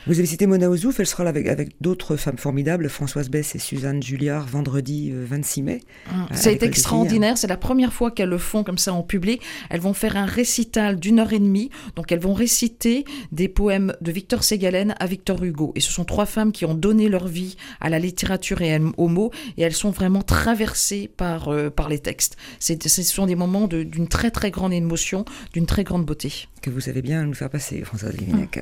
Vous 0.06 0.18
avez 0.18 0.26
cité 0.26 0.46
Mona 0.46 0.70
Ouzouf, 0.70 1.00
elle 1.00 1.06
sera 1.06 1.24
là 1.24 1.30
avec, 1.30 1.48
avec 1.48 1.70
d'autres 1.80 2.16
femmes 2.16 2.38
formidables, 2.38 2.88
Françoise 2.88 3.28
Bess 3.28 3.56
et 3.56 3.58
Suzanne 3.58 4.00
Julliard, 4.02 4.46
vendredi 4.46 5.10
euh, 5.12 5.24
26 5.28 5.62
mai. 5.62 5.80
à 6.06 6.36
Ça 6.36 6.50
a 6.50 6.52
l'école 6.52 6.52
été 6.52 6.58
des 6.66 6.66
extraordinaire. 6.66 7.38
C'est 7.38 7.48
la 7.48 7.56
première 7.56 7.92
fois 7.92 8.12
qu'elles 8.12 8.28
le 8.28 8.38
font 8.38 8.62
comme 8.62 8.78
ça 8.78 8.92
en 8.92 9.02
public. 9.02 9.42
Elles 9.68 9.80
vont 9.80 9.94
faire 9.94 10.16
un 10.16 10.26
récital 10.26 11.00
d'une 11.00 11.18
heure 11.18 11.32
et 11.32 11.38
demie. 11.38 11.70
Donc 11.96 12.12
elles 12.12 12.20
vont 12.20 12.34
réciter 12.34 13.04
des 13.32 13.48
poèmes 13.48 13.94
de 14.00 14.12
Victor 14.12 14.44
Ségalen 14.44 14.94
à 15.00 15.06
Victor 15.06 15.42
Hugo. 15.42 15.72
Et 15.74 15.80
ce 15.80 15.90
sont 15.90 16.04
trois 16.04 16.26
femmes 16.26 16.52
qui 16.52 16.64
ont 16.64 16.74
donné 16.74 17.08
leur 17.08 17.26
vie 17.26 17.56
à 17.80 17.88
la 17.88 17.98
littérature 17.98 18.62
et 18.62 18.78
aux 18.96 19.08
mots. 19.08 19.30
Et 19.56 19.62
elles 19.62 19.74
sont 19.74 19.90
vraiment 19.90 20.15
traversées 20.22 21.10
par, 21.16 21.48
euh, 21.48 21.70
par 21.70 21.88
les 21.88 21.98
textes. 21.98 22.36
C'est- 22.58 22.86
Ce 22.88 23.02
sont 23.02 23.26
des 23.26 23.34
moments 23.36 23.66
de- 23.68 23.82
d'une 23.82 24.08
très 24.08 24.30
très 24.30 24.50
grande 24.50 24.72
émotion, 24.72 25.24
d'une 25.52 25.66
très 25.66 25.84
grande 25.84 26.04
beauté. 26.04 26.48
que 26.62 26.70
vous 26.70 26.80
savez 26.80 27.00
bien 27.02 27.24
nous 27.24 27.34
faire 27.34 27.48
passer, 27.50 27.82
Françoise 27.84 28.16
Livinec. 28.16 28.58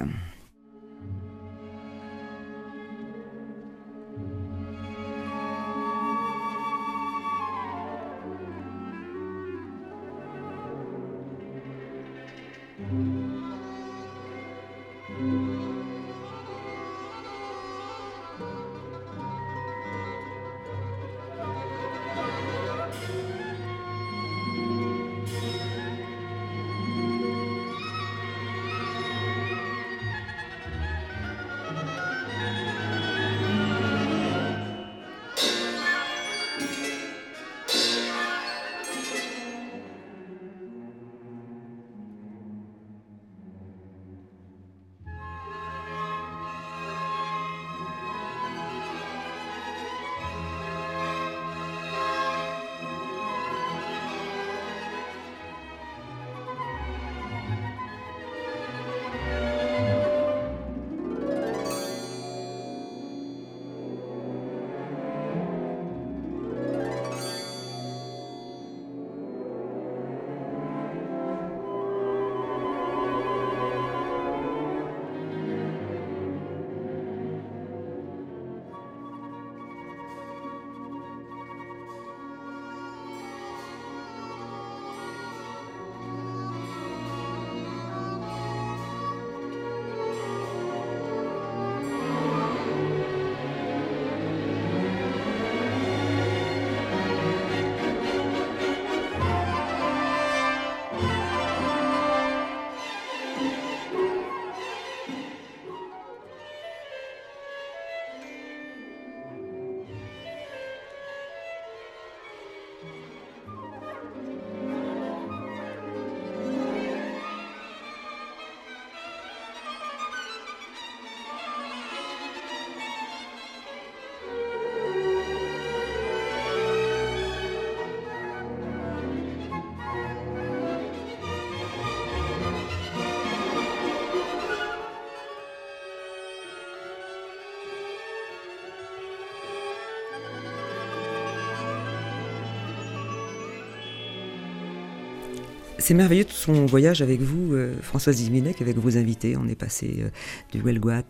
C'est 145.84 145.92
merveilleux 145.92 146.24
tout 146.24 146.32
son 146.32 146.64
voyage 146.64 147.02
avec 147.02 147.20
vous, 147.20 147.52
euh, 147.52 147.74
Françoise 147.82 148.16
Divinec, 148.16 148.62
avec 148.62 148.78
vos 148.78 148.96
invités. 148.96 149.36
On 149.36 149.46
est 149.46 149.54
passé 149.54 149.96
euh, 149.98 150.08
du 150.50 150.62
Welguat 150.62 151.02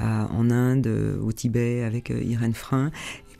à, 0.00 0.26
en 0.32 0.50
Inde, 0.50 0.88
euh, 0.88 1.20
au 1.20 1.30
Tibet 1.30 1.84
avec 1.84 2.10
Irène 2.10 2.52
Frein. 2.52 2.90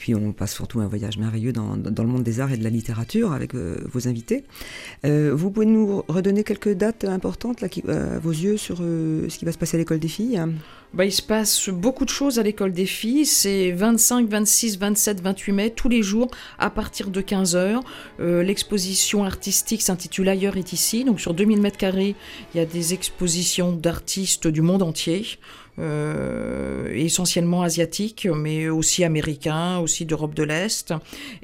Puis 0.03 0.17
on 0.17 0.33
passe 0.33 0.53
surtout 0.53 0.81
un 0.81 0.89
voyage 0.89 1.17
merveilleux 1.17 1.53
dans, 1.53 1.77
le 1.77 2.09
monde 2.09 2.25
des 2.25 2.41
arts 2.41 2.51
et 2.51 2.57
de 2.57 2.65
la 2.65 2.71
littérature 2.71 3.31
avec 3.31 3.55
euh, 3.55 3.77
vos 3.93 4.09
invités. 4.09 4.43
Euh, 5.05 5.31
vous 5.33 5.53
pouvez 5.53 5.65
nous 5.65 6.03
redonner 6.09 6.43
quelques 6.43 6.73
dates 6.73 7.05
importantes 7.05 7.63
euh, 7.87 8.17
à 8.17 8.19
vos 8.19 8.33
yeux 8.33 8.57
sur 8.57 8.79
ce 8.79 9.39
qui 9.39 9.45
va 9.45 9.53
se 9.53 9.59
passer 9.59 9.77
à 9.77 9.79
l'école 9.79 10.01
des 10.01 10.09
filles? 10.09 10.43
Bah, 10.93 11.05
il 11.05 11.13
se 11.13 11.23
passe 11.23 11.69
beaucoup 11.69 12.05
de 12.05 12.11
choses 12.11 12.41
à 12.41 12.43
l'école 12.43 12.73
des 12.73 12.85
filles. 12.85 13.25
C'est 13.25 13.71
25, 13.71 14.29
26, 14.29 14.81
27, 14.81 15.21
28 15.21 15.53
mai, 15.53 15.71
tous 15.71 15.89
les 15.89 16.03
jours, 16.03 16.33
à 16.59 16.69
partir 16.69 17.09
de 17.09 17.21
15h. 17.21 17.81
L'exposition 18.19 19.25
artistique 19.25 19.83
s'intitule 19.83 20.29
Ailleurs 20.29 20.57
est 20.57 20.73
ici. 20.73 21.05
Donc 21.05 21.21
sur 21.21 21.33
2000 21.33 21.63
mètres 21.63 21.79
carrés, 21.79 22.17
il 22.53 22.59
y 22.59 22.61
a 22.61 22.67
des 22.67 22.93
expositions 22.93 23.71
d'artistes 23.73 24.49
du 24.49 24.63
monde 24.63 24.83
entier. 24.83 25.25
Euh, 25.79 26.89
essentiellement 26.95 27.63
asiatiques, 27.63 28.29
mais 28.35 28.69
aussi 28.69 29.05
américains, 29.05 29.79
aussi 29.79 30.05
d'Europe 30.05 30.35
de 30.35 30.43
l'Est. 30.43 30.93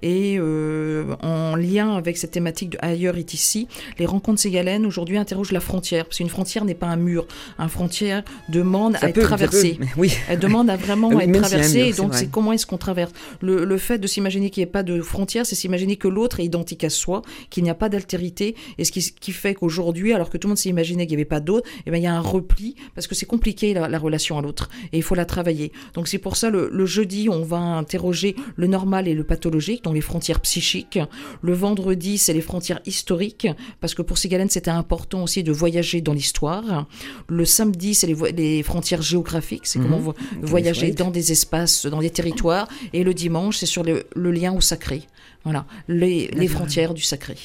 Et 0.03 0.37
euh, 0.39 1.15
en 1.23 1.57
lien 1.57 1.95
avec 1.97 2.17
cette 2.19 2.33
thématique 2.33 2.71
de 2.71 2.79
Ailleurs 2.83 3.17
est 3.17 3.35
ici, 3.35 3.69
les 3.99 4.07
rencontres 4.07 4.41
ségalènes 4.41 4.87
aujourd'hui 4.87 5.17
interrogent 5.19 5.53
la 5.53 5.61
frontière. 5.61 6.05
Parce 6.05 6.19
qu'une 6.19 6.29
frontière 6.29 6.65
n'est 6.65 6.75
pas 6.75 6.87
un 6.87 6.97
mur. 6.97 7.27
Une 7.59 7.69
frontière 7.69 8.23
demande 8.49 8.97
Ça 8.97 9.07
à 9.07 9.09
être 9.09 9.15
peut- 9.15 9.23
traversée. 9.23 9.75
peut, 9.79 9.87
oui. 9.97 10.13
Elle 10.29 10.39
demande 10.39 10.71
à 10.71 10.77
vraiment 10.77 11.09
Oui, 11.19 11.25
être 11.25 11.35
si 11.35 11.41
traversée. 11.41 11.79
mur, 11.79 11.87
et 11.87 11.93
donc, 11.93 12.15
c'est 12.15 12.31
comment 12.31 12.53
est-ce 12.53 12.67
qu'on 12.67 12.79
traverse? 12.79 13.13
Le, 13.41 13.65
le 13.65 13.79
fait 13.79 13.99
de 13.99 14.07
s'imaginer 14.07 14.51
qu'il 14.51 14.61
n'y 14.63 14.69
ait 14.69 14.73
pas 14.73 14.83
de 14.83 15.01
frontières, 15.01 15.47
c'est 15.47 15.55
s'imaginer 15.55 15.97
que 15.97 16.09
l'autre 16.09 16.41
est 16.41 16.45
identique 16.45 16.85
à 16.85 16.91
soi, 16.91 17.23
qu'il 17.51 17.65
n'y 17.65 17.71
a 17.71 17.75
pas 17.75 17.89
d'altérité. 17.89 18.55
Et 18.79 18.85
ce 18.85 18.93
qui, 18.93 19.33
fait 19.33 19.55
qu'aujourd'hui, 19.55 20.13
alors 20.13 20.31
que 20.31 20.39
tout 20.39 20.49
le 20.49 20.51
monde 20.51 20.59
s'imaginait 20.59 21.07
qu'il 21.07 21.17
n'y 21.17 21.23
avait 21.23 21.29
pas 21.29 21.41
d'autre, 21.41 21.69
eh 21.87 21.91
ben, 21.91 21.97
il 21.99 22.03
y 22.03 22.07
a 22.07 22.15
un 22.15 22.21
repli 22.21 22.75
parce 22.95 23.07
que 23.07 23.15
c'est 23.15 23.27
compliqué 23.27 23.75
la, 23.75 23.89
la 23.89 23.99
relation 23.99 24.18
à 24.39 24.43
l'autre 24.43 24.69
et 24.93 24.97
il 24.99 25.03
faut 25.03 25.15
la 25.15 25.25
travailler. 25.25 25.73
Donc, 25.95 26.09
c'est 26.09 26.19
pour 26.19 26.37
ça 26.37 26.51
le, 26.51 26.69
le 26.73 26.87
jeudi, 26.87 27.29
on 27.31 27.43
va 27.43 27.59
interroger 27.59 28.35
le 28.57 28.67
normal 28.67 29.09
et 29.09 29.15
le 29.15 29.25
pathologique, 29.25 29.85
donc 29.85 29.95
les 29.95 30.01
frontières 30.01 30.41
psychiques. 30.41 30.99
Le 31.43 31.53
vendredi, 31.55 32.19
c'est 32.19 32.33
les 32.33 32.41
frontières 32.41 32.81
historiques 32.87 33.47
parce 33.81 33.95
que 33.95 34.03
pour 34.03 34.19
Ségalène, 34.19 34.51
c'était 34.51 34.71
important 34.71 35.23
aussi 35.23 35.43
de 35.43 35.53
voyager 35.53 36.01
dans 36.01 36.13
l'histoire. 36.13 36.87
Le 37.29 37.45
samedi, 37.45 37.95
c'est 37.95 38.07
les, 38.07 38.63
frontières 38.63 39.03
géographiques, 39.03 39.67
c'est 39.67 39.79
Mhm. 39.79 39.85
comment 39.85 39.99
vo- 39.99 40.15
voyager 40.43 40.91
dans 40.91 41.11
des 41.11 41.33
espaces, 41.33 41.87
dans 41.87 42.01
des 42.01 42.11
territoires. 42.11 42.69
Et 42.93 43.05
le 43.05 43.15
dimanche, 43.15 43.57
c'est 43.59 43.67
sur 43.67 43.83
le, 43.85 44.05
le 44.17 44.31
lien 44.33 44.53
au 44.53 44.61
sacré. 44.61 45.03
Voilà, 45.45 45.65
les, 45.89 46.29
frontières 46.49 46.95
du 46.95 47.03
sacré. 47.03 47.37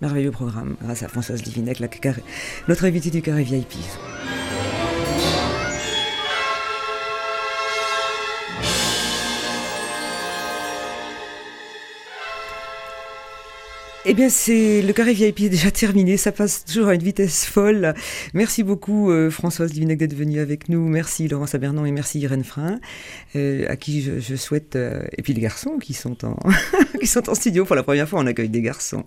Merveilleux 0.00 0.30
programme, 0.30 0.76
grâce 0.82 1.02
à 1.02 1.08
Françoise 1.08 1.42
Divinec, 1.42 1.80
notre 2.68 2.84
invitée 2.84 3.10
du 3.10 3.22
carré 3.22 3.42
VIP. 3.42 3.74
Eh 14.08 14.14
bien, 14.14 14.28
c'est 14.28 14.82
le 14.82 14.92
carré 14.92 15.14
VIP 15.14 15.40
est 15.40 15.48
déjà 15.48 15.72
terminé. 15.72 16.16
Ça 16.16 16.30
passe 16.30 16.64
toujours 16.64 16.86
à 16.86 16.94
une 16.94 17.02
vitesse 17.02 17.44
folle. 17.44 17.92
Merci 18.34 18.62
beaucoup, 18.62 19.10
euh, 19.10 19.30
Françoise 19.30 19.72
Divinec, 19.72 19.98
d'être 19.98 20.14
venue 20.14 20.38
avec 20.38 20.68
nous. 20.68 20.86
Merci, 20.86 21.26
Laurence 21.26 21.56
Abernon, 21.56 21.84
et 21.84 21.90
merci, 21.90 22.20
Irène 22.20 22.44
Frein, 22.44 22.78
euh, 23.34 23.66
à 23.68 23.74
qui 23.74 24.02
je, 24.02 24.20
je 24.20 24.36
souhaite, 24.36 24.76
euh, 24.76 25.02
et 25.18 25.22
puis 25.22 25.32
les 25.32 25.40
garçons 25.40 25.78
qui 25.78 25.92
sont 25.92 26.24
en, 26.24 26.36
qui 27.00 27.08
sont 27.08 27.28
en 27.28 27.34
studio 27.34 27.64
pour 27.64 27.74
la 27.74 27.82
première 27.82 28.08
fois. 28.08 28.20
On 28.20 28.26
accueille 28.26 28.48
des 28.48 28.62
garçons. 28.62 29.02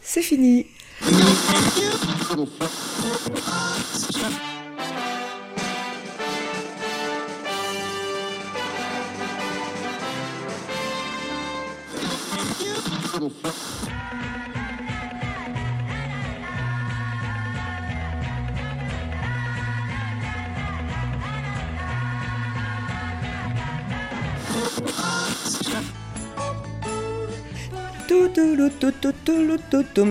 C'est 0.00 0.22
fini. 0.22 0.66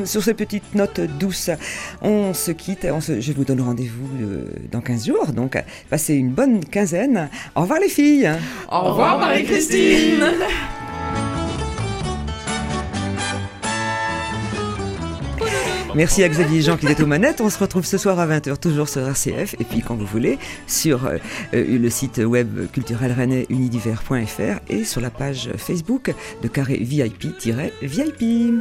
Sur 0.05 0.23
ces 0.23 0.33
petites 0.33 0.75
notes 0.75 1.01
douces, 1.19 1.51
on 2.01 2.33
se 2.33 2.51
quitte. 2.51 2.87
Je 3.19 3.31
vous 3.33 3.45
donne 3.45 3.61
rendez-vous 3.61 4.09
dans 4.71 4.81
15 4.81 5.05
jours. 5.07 5.27
Donc, 5.27 5.61
passez 5.89 6.15
une 6.15 6.31
bonne 6.31 6.63
quinzaine. 6.65 7.29
Au 7.55 7.61
revoir 7.61 7.79
les 7.79 7.89
filles. 7.89 8.31
Au 8.71 8.81
revoir, 8.81 9.19
Marie-Christine 9.19 10.23
Merci 15.95 16.23
à 16.23 16.29
Xavier 16.29 16.61
Jean 16.61 16.75
qui 16.75 16.87
est 16.87 16.99
aux 16.99 17.05
manettes. 17.05 17.39
On 17.39 17.49
se 17.49 17.57
retrouve 17.57 17.85
ce 17.85 17.97
soir 17.97 18.19
à 18.19 18.27
20h, 18.27 18.57
toujours 18.57 18.89
sur 18.89 19.01
RCF. 19.07 19.55
Et 19.61 19.63
puis, 19.63 19.79
quand 19.79 19.95
vous 19.95 20.05
voulez, 20.05 20.37
sur 20.67 21.05
euh, 21.05 21.17
euh, 21.53 21.77
le 21.79 21.89
site 21.89 22.17
web 22.17 22.69
culturel 22.73 23.15
et 24.69 24.83
sur 24.83 24.99
la 24.99 25.09
page 25.09 25.49
Facebook 25.57 26.13
de 26.43 26.47
Carré 26.49 26.77
VIP-VIP. 26.81 28.55